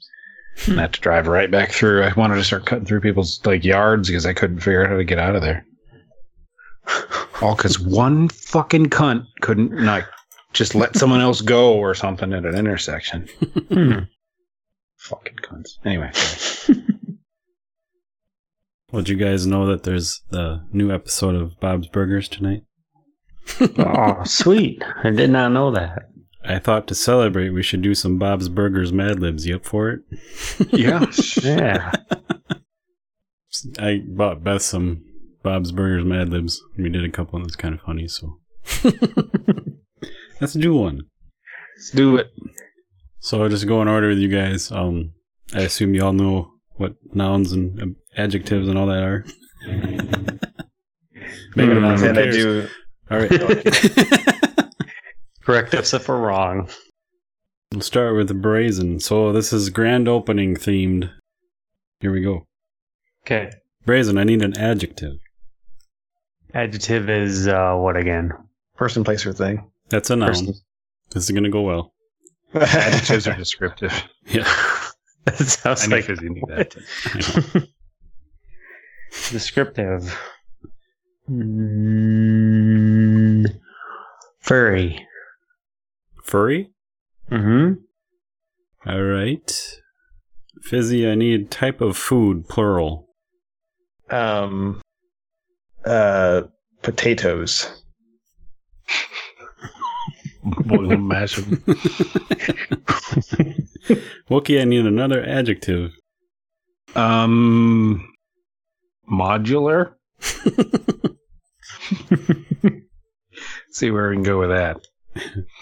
[0.58, 0.72] Hmm.
[0.72, 2.04] And I had to drive right back through.
[2.04, 4.96] I wanted to start cutting through people's like yards because I couldn't figure out how
[4.96, 5.66] to get out of there.
[7.42, 10.06] All because one fucking cunt couldn't like
[10.52, 13.28] just let someone else go or something at an intersection.
[13.68, 13.98] Hmm.
[15.04, 15.70] Fucking cunts.
[15.84, 16.10] Anyway.
[18.94, 22.62] Well, did you guys know that there's the new episode of Bob's Burgers tonight?
[23.76, 24.84] oh, sweet.
[25.02, 26.10] I did not know that.
[26.44, 29.46] I thought to celebrate, we should do some Bob's Burgers Mad Libs.
[29.46, 30.00] You up for it?
[30.70, 31.06] yeah.
[31.42, 31.90] Yeah.
[33.80, 35.02] I bought Beth some
[35.42, 36.62] Bob's Burgers Mad Libs.
[36.78, 38.06] We did a couple, and it's kind of funny.
[38.06, 38.38] So
[40.40, 41.00] let's do one.
[41.76, 42.30] Let's do it.
[43.24, 44.70] So I'll just go in order with you guys.
[44.70, 45.14] Um,
[45.54, 49.24] I assume you all know what nouns and adjectives and all that are.
[51.56, 52.00] Maybe Hmm, not.
[52.00, 52.68] who and I do.
[53.10, 53.30] All right.
[55.42, 56.68] Correct us if we're wrong.
[57.72, 59.00] we'll start with the brazen.
[59.00, 61.10] So this is grand opening themed.
[62.00, 62.44] Here we go.
[63.24, 63.50] Okay.
[63.86, 64.18] Brazen.
[64.18, 65.14] I need an adjective.
[66.52, 68.32] Adjective is uh, what again?
[68.76, 69.70] Person, place, or thing.
[69.88, 70.28] That's a noun.
[70.28, 70.54] Person.
[71.10, 71.93] This is gonna go well.
[72.54, 73.92] Adjectives are descriptive.
[74.26, 74.44] Yeah.
[75.26, 76.74] that sounds I like Fizzy knew that.
[79.30, 80.18] descriptive.
[81.30, 83.46] Mm,
[84.40, 85.06] furry.
[86.22, 86.70] Furry.
[87.30, 88.90] Mm-hmm.
[88.90, 89.80] All right.
[90.62, 91.08] Fizzy.
[91.08, 93.08] I need type of food plural.
[94.10, 94.80] um,
[95.84, 96.42] uh,
[96.82, 97.82] potatoes.
[100.44, 101.44] Boil and mash 'em.
[104.30, 104.60] Wookie.
[104.60, 105.92] I need another adjective.
[106.94, 108.06] Um,
[109.10, 109.94] modular.
[113.70, 114.76] See where we can go with that.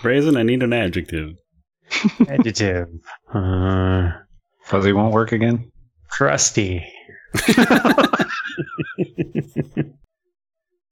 [0.02, 0.36] Brazen.
[0.36, 1.36] I need an adjective.
[2.28, 2.88] Adjective.
[3.32, 4.10] Uh,
[4.64, 5.70] Fuzzy won't work again.
[6.10, 6.84] crusty.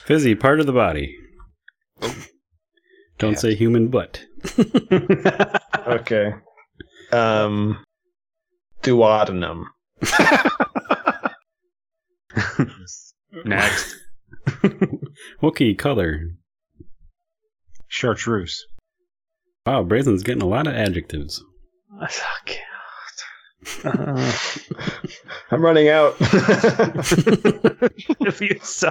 [0.01, 0.35] Fizzy.
[0.35, 1.17] Part of the body.
[3.21, 3.39] Don't Yeah.
[3.39, 4.25] say human butt.
[5.87, 6.33] Okay.
[7.11, 7.83] Um,
[8.83, 9.65] duodenum.
[13.45, 13.97] Next.
[15.43, 15.77] Wookie.
[15.77, 16.21] Color.
[17.89, 18.65] Chartreuse.
[19.67, 19.83] Wow.
[19.85, 21.43] Brazen's getting a lot of adjectives.
[22.43, 22.61] Okay.
[23.85, 24.33] Uh,
[25.51, 26.15] I'm running out.
[28.21, 28.91] if you so.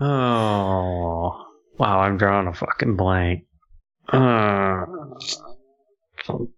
[0.00, 1.46] oh.
[1.80, 3.46] Wow, I'm drawing a fucking blank.
[4.10, 4.84] Uh,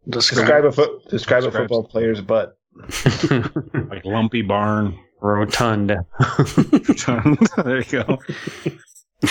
[0.09, 1.09] describe a foot.
[1.11, 2.55] Describe a football player's butt.
[3.31, 4.99] Like lumpy barn.
[5.21, 5.91] Rotund.
[7.57, 8.19] there you go.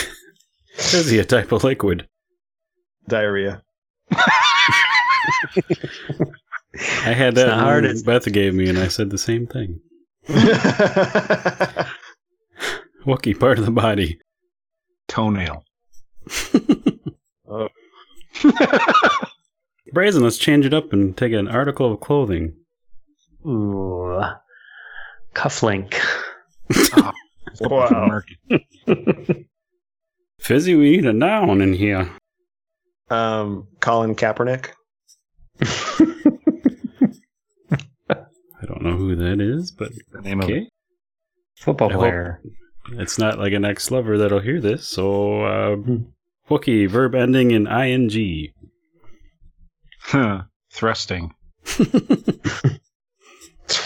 [0.78, 1.20] Fizzy.
[1.20, 2.08] A type of liquid.
[3.10, 3.62] Diarrhea.
[7.04, 8.06] I had that hard, when is it?
[8.06, 9.82] Beth gave me, and I said the same thing.
[13.06, 13.38] Wookie.
[13.38, 14.20] Part of the body.
[15.10, 15.66] Toenail.
[17.48, 17.68] Oh,
[19.94, 22.56] Brazen, let's change it up and take an article of clothing.
[23.46, 24.22] Ooh.
[25.34, 25.96] Cufflink.
[27.60, 28.22] Wow.
[30.40, 32.10] Fizzy, we need a noun in here.
[33.10, 34.70] um, Colin Kaepernick.
[38.10, 40.70] I don't know who that is, but The name of okay.
[41.58, 42.42] Football player.
[42.94, 45.76] It's not like an ex lover that'll hear this, so, uh,
[46.50, 48.48] Wookie, verb ending in ing.
[50.02, 50.44] Huh.
[50.74, 51.34] Thrusting.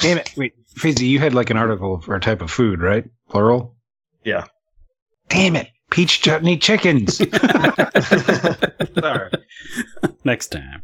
[0.02, 0.34] Damn it.
[0.38, 3.06] Wait, Fizzy, you had like an article for a type of food, right?
[3.30, 3.76] Plural?
[4.24, 4.46] Yeah.
[5.30, 5.70] Damn it.
[5.92, 7.18] Peach chutney chickens.
[9.00, 9.32] Sorry.
[10.24, 10.82] Next time.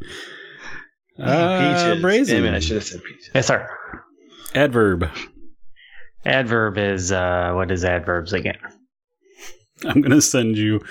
[1.20, 2.02] Uh, peaches.
[2.02, 2.44] Brazen.
[2.44, 3.30] Damn it, I should have said peaches.
[3.34, 3.68] Yes, sir.
[4.54, 5.10] Adverb.
[6.26, 8.58] Adverb is, uh, what is adverbs again?
[9.86, 10.82] I'm gonna send you,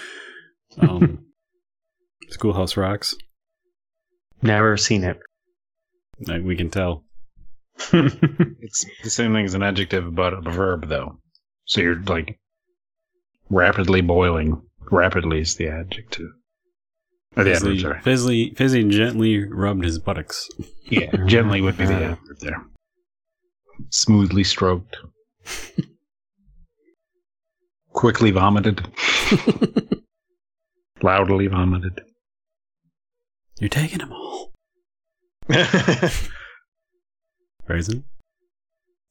[0.78, 1.24] um,
[2.30, 3.14] Schoolhouse Rocks.
[4.42, 5.20] Never seen it.
[6.26, 7.04] Like, we can tell.
[7.92, 11.18] It's the same thing as an adjective, but a verb, though.
[11.64, 12.38] So you're like
[13.48, 14.60] rapidly boiling.
[14.90, 16.28] Rapidly is the adjective.
[17.36, 18.00] Or the adverb, Fizzy, sorry.
[18.00, 20.48] Fizzy, Fizzy gently rubbed his buttocks.
[20.84, 22.62] Yeah, gently would be the adverb there.
[23.90, 24.96] Smoothly stroked.
[27.92, 28.86] Quickly vomited.
[31.02, 32.00] Loudly vomited.
[33.58, 34.52] You're taking them all.
[37.68, 38.04] Raisin?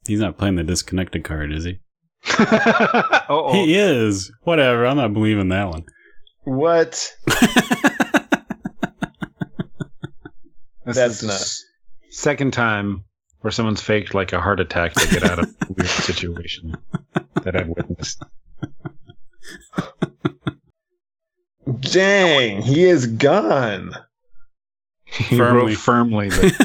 [0.08, 1.80] He's not playing the disconnected card, is he?
[3.30, 4.32] oh, He is.
[4.44, 4.86] Whatever.
[4.88, 5.84] I'm not believing that one.
[6.46, 7.12] what?
[10.86, 11.56] That's not-
[12.12, 13.04] Second time
[13.42, 16.76] where someone's faked like a heart attack to get out of a weird situation
[17.44, 18.22] that I've witnessed.
[21.80, 23.94] Dang, he is gone.
[25.06, 25.72] He Firmly.
[25.74, 26.30] wrote firmly.
[26.30, 26.56] But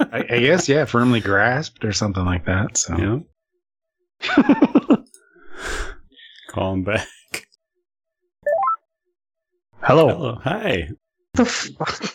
[0.12, 2.76] I, I guess, yeah, firmly grasped or something like that.
[2.76, 3.18] So yeah.
[6.50, 7.08] Call him back.
[9.82, 10.08] Hello.
[10.08, 10.38] Hello.
[10.44, 10.88] Hi.
[11.34, 12.14] The fuck?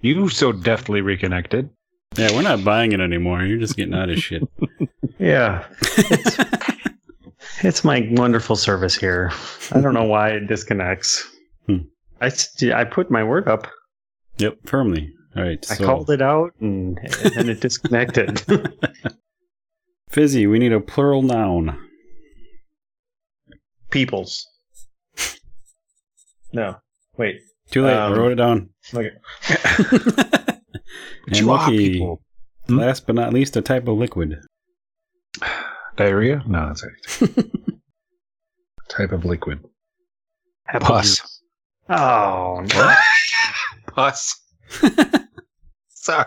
[0.00, 1.70] you so deftly reconnected.
[2.14, 3.42] Yeah, we're not buying it anymore.
[3.42, 4.42] You're just getting out of shit.
[5.18, 5.66] Yeah.
[5.80, 6.36] It's,
[7.64, 9.32] it's my wonderful service here.
[9.72, 11.26] I don't know why it disconnects.
[11.66, 11.78] Hmm.
[12.20, 13.66] I, st- I put my word up.
[14.36, 15.10] Yep, firmly.
[15.34, 15.64] All right.
[15.70, 16.98] I So, called it out and,
[17.34, 18.42] and it disconnected.
[20.10, 21.78] Fizzy, we need a plural noun.
[23.90, 24.46] Peoples.
[26.52, 26.76] No,
[27.16, 27.40] wait.
[27.70, 27.96] Too late.
[27.96, 28.68] Um, I wrote it down.
[28.92, 29.12] Okay.
[31.26, 32.20] And You are Lucky, people.
[32.68, 32.78] Hmm?
[32.78, 34.38] last but not least, a type of liquid.
[35.96, 36.42] Diarrhea?
[36.46, 37.46] No, that's right.
[38.88, 39.60] Type of liquid.
[40.68, 41.40] Apple Pus.
[41.88, 42.94] Oh, no.
[43.94, 44.36] Pus.
[45.88, 46.24] Sorry.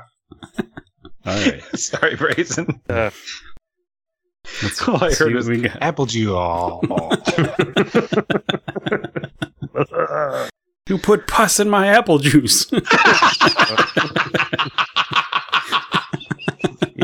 [1.25, 1.61] All right.
[1.77, 2.81] Sorry, Brazen.
[2.89, 3.11] Uh,
[4.63, 5.81] Let's All I heard was we got.
[5.81, 6.31] apple juice.
[6.33, 6.79] Oh.
[10.87, 12.65] You put pus in my apple juice.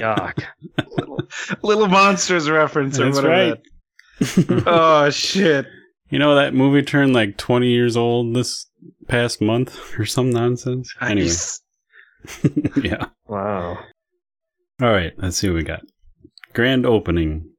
[0.06, 0.44] Yuck.
[1.64, 3.52] Little Monsters reference or That's whatever.
[3.52, 4.64] right.
[4.68, 5.66] Oh, shit.
[6.10, 8.68] You know that movie turned like 20 years old this
[9.08, 10.94] past month or some nonsense?
[11.02, 11.32] Anyway,
[12.82, 13.06] yeah.
[13.28, 13.80] Wow.
[14.82, 15.82] All right, let's see what we got.
[16.54, 17.50] Grand opening.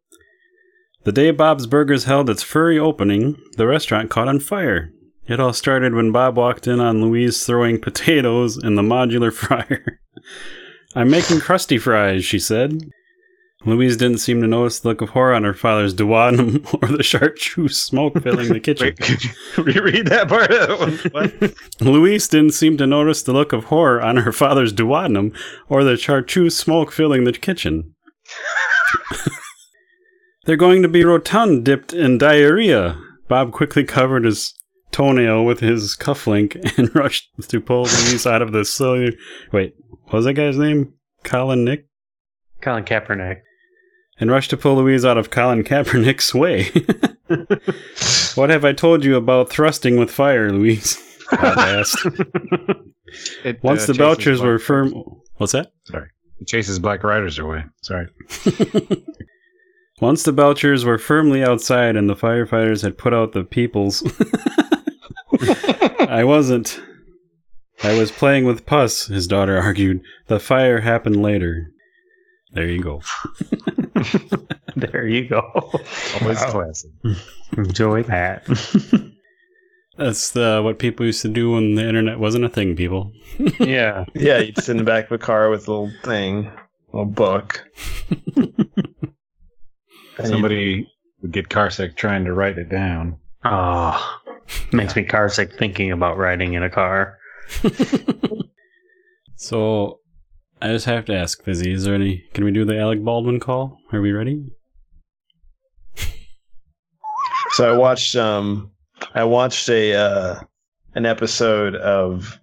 [1.05, 4.91] The day Bob's Burgers held its furry opening, the restaurant caught on fire.
[5.29, 10.01] It all started when Bob walked in on Louise throwing potatoes in the modular fryer.
[10.97, 12.91] I'm making crusty fries, she said.
[13.67, 17.03] Louise didn't seem to notice the look of horror on her father's duodenum or the
[17.03, 18.87] chartreuse smoke filling the kitchen.
[18.87, 20.51] Wait, could you reread that part?
[21.13, 21.55] What?
[21.81, 25.37] Louise didn't seem to notice the look of horror on her father's duodenum
[25.69, 27.95] or the chartreuse smoke filling the kitchen.
[30.47, 32.99] They're going to be rotund dipped in diarrhea.
[33.29, 34.55] Bob quickly covered his
[34.93, 39.13] toenail with his cufflink and rushed to pull Louise out of the cellular.
[39.53, 39.75] Wait,
[40.07, 40.95] what was that guy's name?
[41.25, 41.87] Colin Nick?
[42.61, 43.41] Colin Kaepernick.
[44.19, 46.71] And rushed to pull Louise out of Colin Kaepernick's way.
[48.41, 50.97] what have I told you about thrusting with fire, Louise?
[51.31, 52.07] Bob asked.
[53.45, 54.93] It, Once uh, the Belchers were firm.
[55.37, 55.73] What's that?
[55.85, 56.09] Sorry.
[56.41, 57.65] It chases black riders away.
[57.83, 58.09] Sorry.
[60.01, 64.03] Once the Belchers were firmly outside and the firefighters had put out the peoples.
[66.01, 66.81] I wasn't.
[67.83, 70.03] I was playing with pus, his daughter argued.
[70.29, 71.71] The fire happened later.
[72.53, 73.03] There you go.
[74.77, 75.41] There you go.
[76.21, 76.51] Always Wow.
[76.51, 76.91] classic.
[77.57, 78.45] Enjoy that.
[79.97, 83.11] That's the, what people used to do when the internet wasn't a thing, people.
[83.59, 84.05] yeah.
[84.15, 86.49] Yeah, you'd sit in the back of a car with a little thing,
[86.93, 87.65] a little book.
[90.23, 90.87] Somebody
[91.23, 93.17] would get carsick trying to write it down.
[93.45, 94.19] Oh,
[94.73, 97.19] makes me car sick thinking about riding in a car.
[99.39, 100.01] So,
[100.63, 102.25] I just have to ask, Fizzy, is there any.
[102.33, 103.79] Can we do the Alec Baldwin call?
[103.93, 104.51] Are we ready?
[107.57, 108.71] So I watched um
[109.15, 110.41] I watched a uh
[110.95, 112.39] an episode of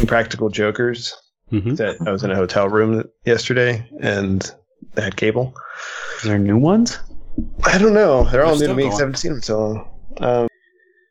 [0.00, 1.14] Impractical Jokers.
[1.52, 1.76] Mm-hmm.
[1.76, 4.52] That I was in a hotel room yesterday and
[4.94, 5.54] they had cable.
[6.16, 6.98] Is there new ones?
[7.62, 8.24] I don't know.
[8.24, 9.88] They're all They're new to me because I haven't seen them so long.
[10.18, 10.48] Um,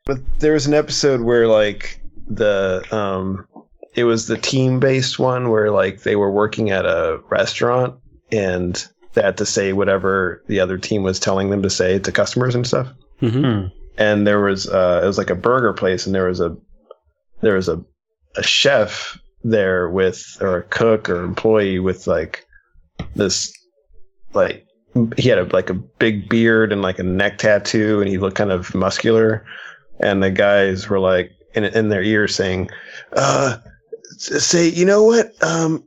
[0.05, 3.47] but there was an episode where like the um
[3.95, 7.95] it was the team based one where like they were working at a restaurant
[8.31, 12.11] and they had to say whatever the other team was telling them to say to
[12.11, 12.91] customers and stuff.
[13.21, 13.67] Mm-hmm.
[13.97, 16.55] and there was uh it was like a burger place and there was a
[17.41, 17.81] there was a
[18.35, 22.45] a chef there with or a cook or employee with like
[23.15, 23.53] this
[24.33, 24.65] like
[25.15, 28.35] he had a, like a big beard and like a neck tattoo and he looked
[28.35, 29.45] kind of muscular
[30.01, 32.69] and the guys were like in in their ear saying
[33.13, 33.57] uh
[34.17, 35.83] say you know what um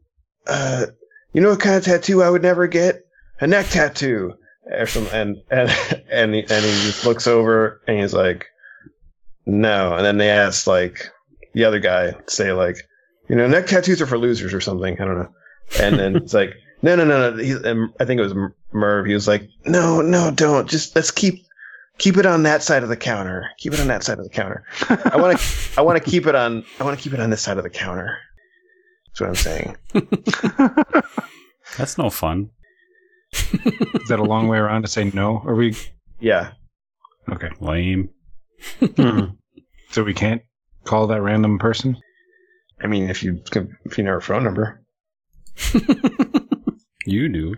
[0.47, 0.87] uh
[1.33, 3.05] you know what kind of tattoo I would never get?
[3.41, 4.35] A neck tattoo.
[4.71, 5.71] Or some, and and
[6.11, 8.47] and he, and he just looks over and he's like,
[9.47, 9.95] no.
[9.95, 11.09] And then they ask like
[11.55, 12.77] the other guy say like,
[13.29, 15.01] you know, neck tattoos are for losers or something.
[15.01, 15.33] I don't know.
[15.81, 17.43] And then it's like, no, no, no, no.
[17.43, 17.53] He,
[18.01, 18.35] I think it was
[18.73, 19.07] Merv.
[19.07, 20.69] He was like, no, no, don't.
[20.69, 21.45] Just let's keep
[21.99, 23.51] keep it on that side of the counter.
[23.59, 24.65] Keep it on that side of the counter.
[24.89, 27.31] I want to I want to keep it on I want to keep it on
[27.31, 28.19] this side of the counter.
[29.07, 29.77] That's what I'm saying.
[31.77, 32.51] That's no fun.
[33.33, 35.43] Is that a long way around to say no?
[35.45, 35.77] Are we
[36.21, 36.53] Yeah.
[37.31, 37.51] okay?
[37.61, 38.09] Lame.
[38.97, 39.21] Hmm.
[39.91, 40.43] So we can't
[40.85, 41.97] call that random person.
[42.83, 43.41] I mean, if you
[43.85, 44.83] if you know her phone number,
[47.07, 47.55] You do.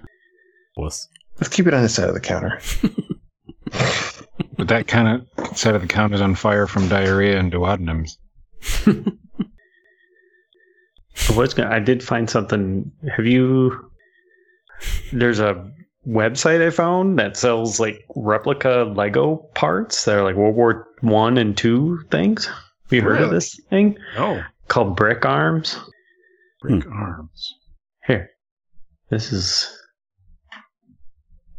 [0.77, 1.09] Wuss.
[1.41, 2.59] let's keep it on this side of the counter.
[4.61, 8.19] But that kind of side of the count is on fire from diarrhea and duodenums.
[8.87, 9.07] I
[11.35, 12.93] was gonna, I did find something.
[13.17, 13.91] Have you?
[15.15, 15.67] There's a
[16.07, 20.05] website I found that sells like replica Lego parts.
[20.05, 22.45] that are like World War One and Two things.
[22.45, 22.55] Have
[22.91, 25.79] you heard of this thing Oh, called Brick Arms?
[26.61, 26.93] brick hmm.
[26.93, 27.55] arms.
[28.07, 28.29] Here,
[29.09, 29.75] this is.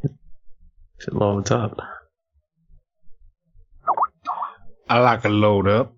[0.04, 1.80] If it loads up,
[4.92, 5.96] I like a load up.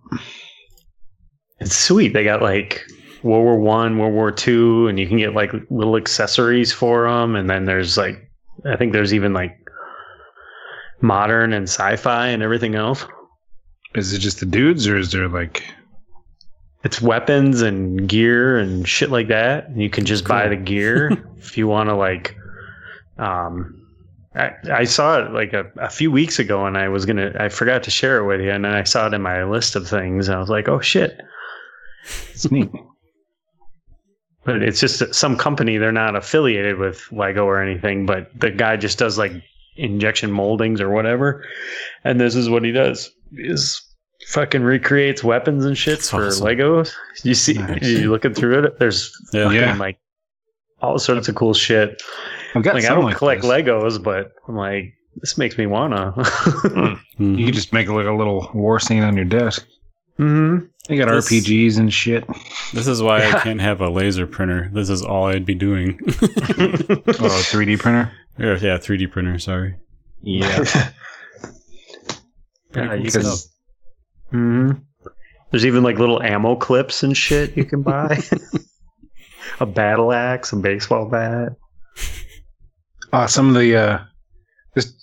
[1.60, 2.14] it's sweet.
[2.14, 2.86] They got like
[3.24, 7.36] World War One, World War Two, and you can get like little accessories for them.
[7.36, 8.30] And then there's like,
[8.68, 9.58] I think there's even like
[11.02, 13.04] modern and sci-fi and everything else.
[13.96, 15.64] Is it just the dudes, or is there like?
[16.84, 19.76] It's weapons and gear and shit like that.
[19.76, 22.36] You can just buy the gear if you want to like.
[23.18, 23.83] Um,
[24.36, 27.50] I, I saw it like a, a few weeks ago, and I was gonna I
[27.50, 29.88] forgot to share it with you, and then I saw it in my list of
[29.88, 31.20] things, and I was like, oh shit.
[32.32, 32.70] It's neat.
[34.46, 35.78] But it's just some company.
[35.78, 39.32] They're not affiliated with Lego or anything, but the guy just does like
[39.78, 41.46] injection moldings or whatever.
[42.04, 43.82] And this is what he does: is
[44.28, 46.46] fucking recreates weapons and shit That's for awesome.
[46.46, 46.92] Legos.
[47.24, 47.84] You see, Nice.
[47.84, 48.80] you looking through it.
[48.80, 49.76] There's Yeah.
[49.78, 49.98] like
[50.82, 52.04] all sorts of cool shit.
[52.56, 53.50] I've got Like I don't like collect this.
[53.52, 56.14] Legos, but I'm like, this makes me wanna.
[56.18, 57.00] Mhm.
[57.40, 59.66] You could just make like a little war scene on your desk.
[60.18, 60.58] hmm
[60.90, 62.26] You got This- RPGs and shit.
[62.74, 63.36] This is why Yeah.
[63.38, 64.70] I can't have a laser printer.
[64.74, 66.00] This is all I'd be doing.
[66.06, 68.12] Oh, 3D printer.
[68.38, 69.38] yeah, yeah, 3D printer.
[69.40, 69.76] Sorry.
[70.22, 70.64] Yeah,
[72.76, 73.52] Yeah, you because
[74.32, 74.72] hmm
[75.52, 78.20] There's even like little ammo clips and shit you can buy.
[79.60, 81.54] a battle axe, a baseball bat.
[83.14, 84.00] Uh, some of the uh,
[84.74, 84.94] this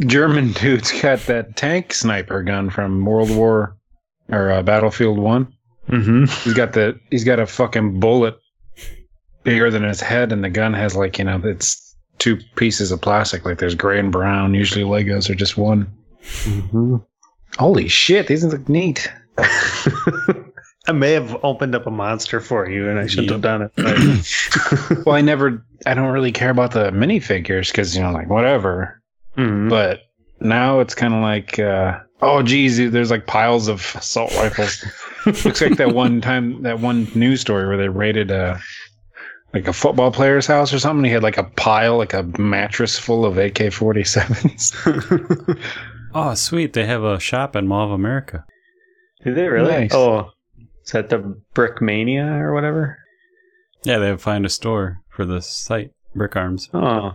[0.00, 3.76] German dude's got that tank sniper gun from World War
[4.28, 5.52] or uh, Battlefield One.
[5.88, 6.26] Mm-hmm.
[6.44, 8.38] He's got the he's got a fucking bullet
[9.42, 13.00] bigger than his head, and the gun has like you know it's two pieces of
[13.00, 13.44] plastic.
[13.44, 14.54] Like there's gray and brown.
[14.54, 15.90] Usually Legos are just one.
[16.22, 16.96] Mm-hmm.
[17.58, 19.10] Holy shit, these look neat.
[20.88, 23.72] I may have opened up a monster for you, and I shouldn't have done it.
[23.76, 28.28] but- Well, I never, I don't really care about the minifigures because you know, like
[28.28, 29.00] whatever.
[29.36, 29.68] Mhm.
[29.68, 30.00] But
[30.40, 34.84] now it's kind of like, uh, oh, geez, there's like piles of assault rifles.
[35.44, 38.58] Looks like that one time, that one news story where they raided a
[39.54, 41.04] like a football player's house or something.
[41.04, 45.58] He had like a pile, like a mattress full of AK 47s.
[46.14, 46.72] Oh, sweet.
[46.72, 48.44] They have a shop in Mall of America.
[49.24, 49.70] Did they really?
[49.70, 49.90] Nice.
[49.94, 50.30] Oh,
[50.88, 51.18] is that the
[51.52, 52.98] Brick Mania or whatever?
[53.84, 56.70] Yeah, they find a store for the site, Brick Arms.
[56.72, 57.12] Oh,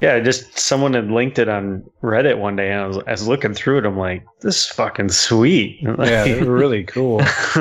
[0.00, 0.18] yeah.
[0.20, 3.52] Just someone had linked it on Reddit one day, and I was, I was looking
[3.52, 3.84] through it.
[3.84, 5.80] I'm like, this is fucking sweet.
[5.82, 7.20] yeah, they're really cool.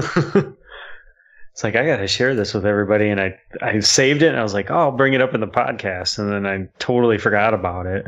[1.54, 4.44] it's like I gotta share this with everybody, and I I saved it, and I
[4.44, 7.54] was like, oh, I'll bring it up in the podcast, and then I totally forgot
[7.54, 8.06] about it.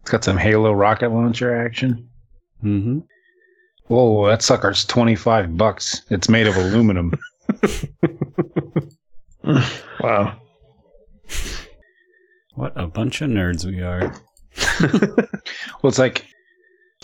[0.00, 2.08] It's got some Halo rocket launcher action.
[2.64, 2.98] Mm-hmm.
[3.86, 6.02] Whoa, that sucker's 25 bucks.
[6.10, 7.12] It's made of aluminum.
[10.00, 10.38] wow.
[12.54, 14.14] What a bunch of nerds we are.
[15.82, 16.24] Well, it's like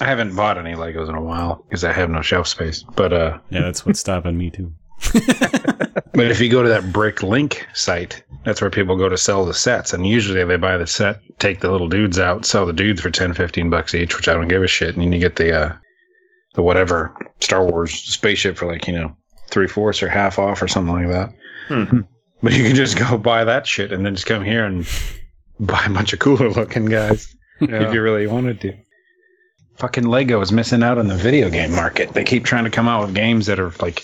[0.00, 2.82] I haven't bought any Legos in a while because I have no shelf space.
[2.96, 4.72] But uh, Yeah, that's what's stopping me too.
[5.12, 9.44] but if you go to that Brick Link site, that's where people go to sell
[9.44, 12.72] the sets, and usually they buy the set, take the little dudes out, sell the
[12.72, 15.18] dudes for 10, 15 bucks each, which I don't give a shit, and then you
[15.18, 15.76] get the uh,
[16.54, 19.16] the whatever Star Wars spaceship for like you know
[19.48, 21.32] three fourths or half off or something like that.
[21.68, 22.00] Hmm.
[22.42, 24.86] But you can just go buy that shit and then just come here and
[25.60, 27.34] buy a bunch of cooler looking guys.
[27.60, 28.74] if you really wanted to.
[29.76, 32.12] Fucking Lego is missing out on the video game market.
[32.12, 34.02] They keep trying to come out with games that are like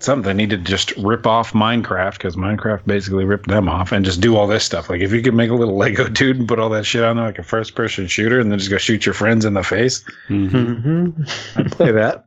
[0.00, 0.28] something.
[0.28, 4.20] They need to just rip off Minecraft because Minecraft basically ripped them off and just
[4.20, 4.88] do all this stuff.
[4.90, 7.16] Like if you could make a little Lego dude and put all that shit on
[7.16, 9.62] there like a first person shooter and then just go shoot your friends in the
[9.64, 10.50] face, Mhm.
[10.50, 11.60] Mm-hmm.
[11.60, 12.24] I'd play that.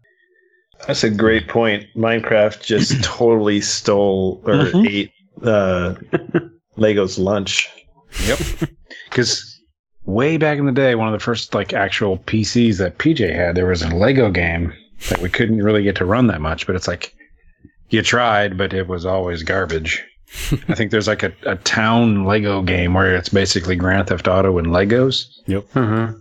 [0.87, 1.85] That's a great point.
[1.95, 4.87] Minecraft just totally stole or Mhm.
[4.89, 5.11] ate
[5.43, 5.95] uh,
[6.77, 7.69] Lego's lunch.
[8.25, 8.39] Yep.
[9.09, 9.59] Because
[10.05, 13.55] way back in the day, one of the first like actual PCs that PJ had,
[13.55, 14.71] there was a Lego game
[15.09, 16.65] that we couldn't really get to run that much.
[16.65, 17.13] But it's like
[17.91, 20.03] you tried, but it was always garbage.
[20.69, 24.57] I think there's like a, a town Lego game where it's basically Grand Theft Auto
[24.57, 25.25] and Legos.
[25.47, 26.13] Mm-hmm.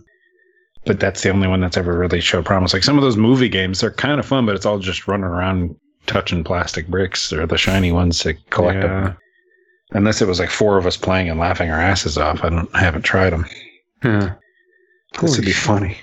[0.85, 2.73] But that's the only one that's ever really showed promise.
[2.73, 5.25] Like some of those movie games, they're kind of fun, but it's all just running
[5.25, 5.75] around
[6.07, 8.87] touching plastic bricks or the shiny ones to collect Yeah.
[9.03, 9.17] them.
[9.93, 12.43] Unless it was like four of us playing and laughing our asses off.
[12.43, 13.45] I don't I haven't tried them.
[14.03, 14.33] Yeah.
[15.21, 15.97] This would be funny.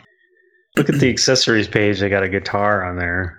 [0.76, 1.98] Look at the accessories page.
[1.98, 3.36] They got a guitar on there.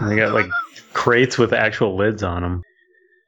[0.00, 0.48] And they got like
[0.96, 2.62] crates with actual lids on them,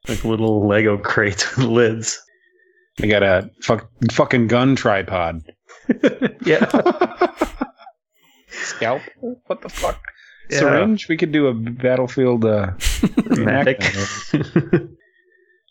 [0.09, 2.19] like little Lego crates with lids.
[3.01, 5.43] I got a fuck, fucking gun tripod.
[6.45, 6.67] Yeah.
[8.51, 9.01] Scalp?
[9.47, 10.01] What the fuck?
[10.51, 10.59] Yeah.
[10.59, 11.09] Syringe?
[11.09, 12.73] We could do a battlefield uh,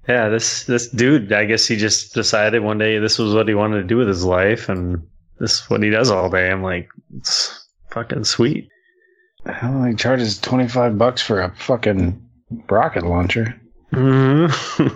[0.08, 3.54] yeah, this this dude, I guess he just decided one day this was what he
[3.54, 5.04] wanted to do with his life, and
[5.40, 6.50] this is what he does all day.
[6.50, 8.70] I'm like, it's fucking sweet.
[9.48, 12.22] Hell, he charges 25 bucks for a fucking
[12.70, 13.60] rocket launcher.
[13.94, 14.88] Mm-hmm.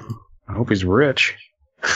[0.48, 1.36] I hope he's rich.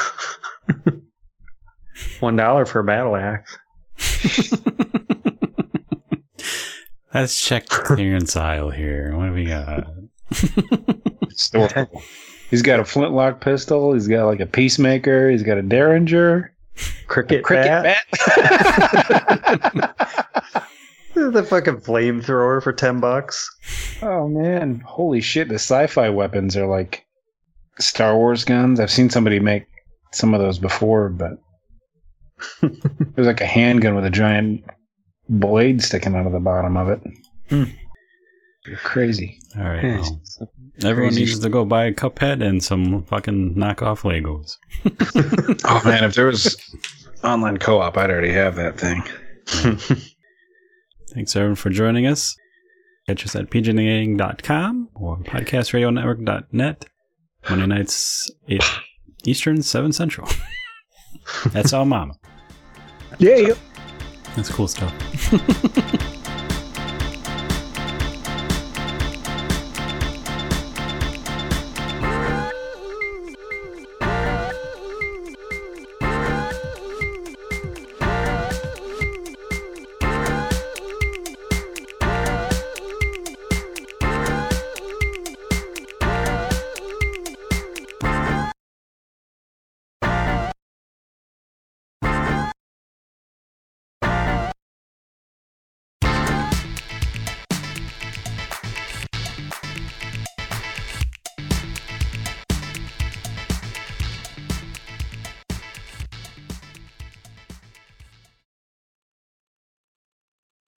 [2.19, 3.57] One dollar for a battle axe.
[7.13, 9.15] Let's check the clearance aisle here.
[9.15, 9.85] What do we got?
[12.49, 13.93] He's got a flintlock pistol.
[13.93, 15.29] He's got like a peacemaker.
[15.29, 16.53] He's got a derringer.
[17.07, 18.05] Cricket, Cricket bat.
[19.75, 20.67] bat.
[21.15, 23.49] The fucking flamethrower for ten bucks.
[24.01, 25.47] oh man, holy shit!
[25.49, 27.05] The sci-fi weapons are like
[27.79, 28.79] Star Wars guns.
[28.79, 29.65] I've seen somebody make
[30.11, 31.33] some of those before, but
[32.61, 34.63] there's like a handgun with a giant
[35.29, 37.01] blade sticking out of the bottom of it.
[37.49, 37.63] Hmm.
[38.65, 39.39] You're crazy.
[39.57, 39.83] All right.
[39.83, 40.21] well,
[40.83, 44.57] everyone Crazy needs to go buy a Cuphead and some fucking knockoff Legos.
[45.65, 46.57] Oh man, if there was
[47.23, 49.03] online co-op, I'd already have that thing.
[51.15, 52.35] Thanks everyone for joining us.
[53.07, 56.85] Catch us at pjandthegang.com or podcastradionetwork.net.
[57.49, 58.61] Monday nights, 8
[59.23, 60.27] Eastern, 7 Central.
[61.51, 62.15] That's all, mama.
[63.17, 63.53] Yeah.
[64.35, 64.91] That's cool stuff.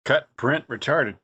[0.08, 1.16] Cut, print, retarded.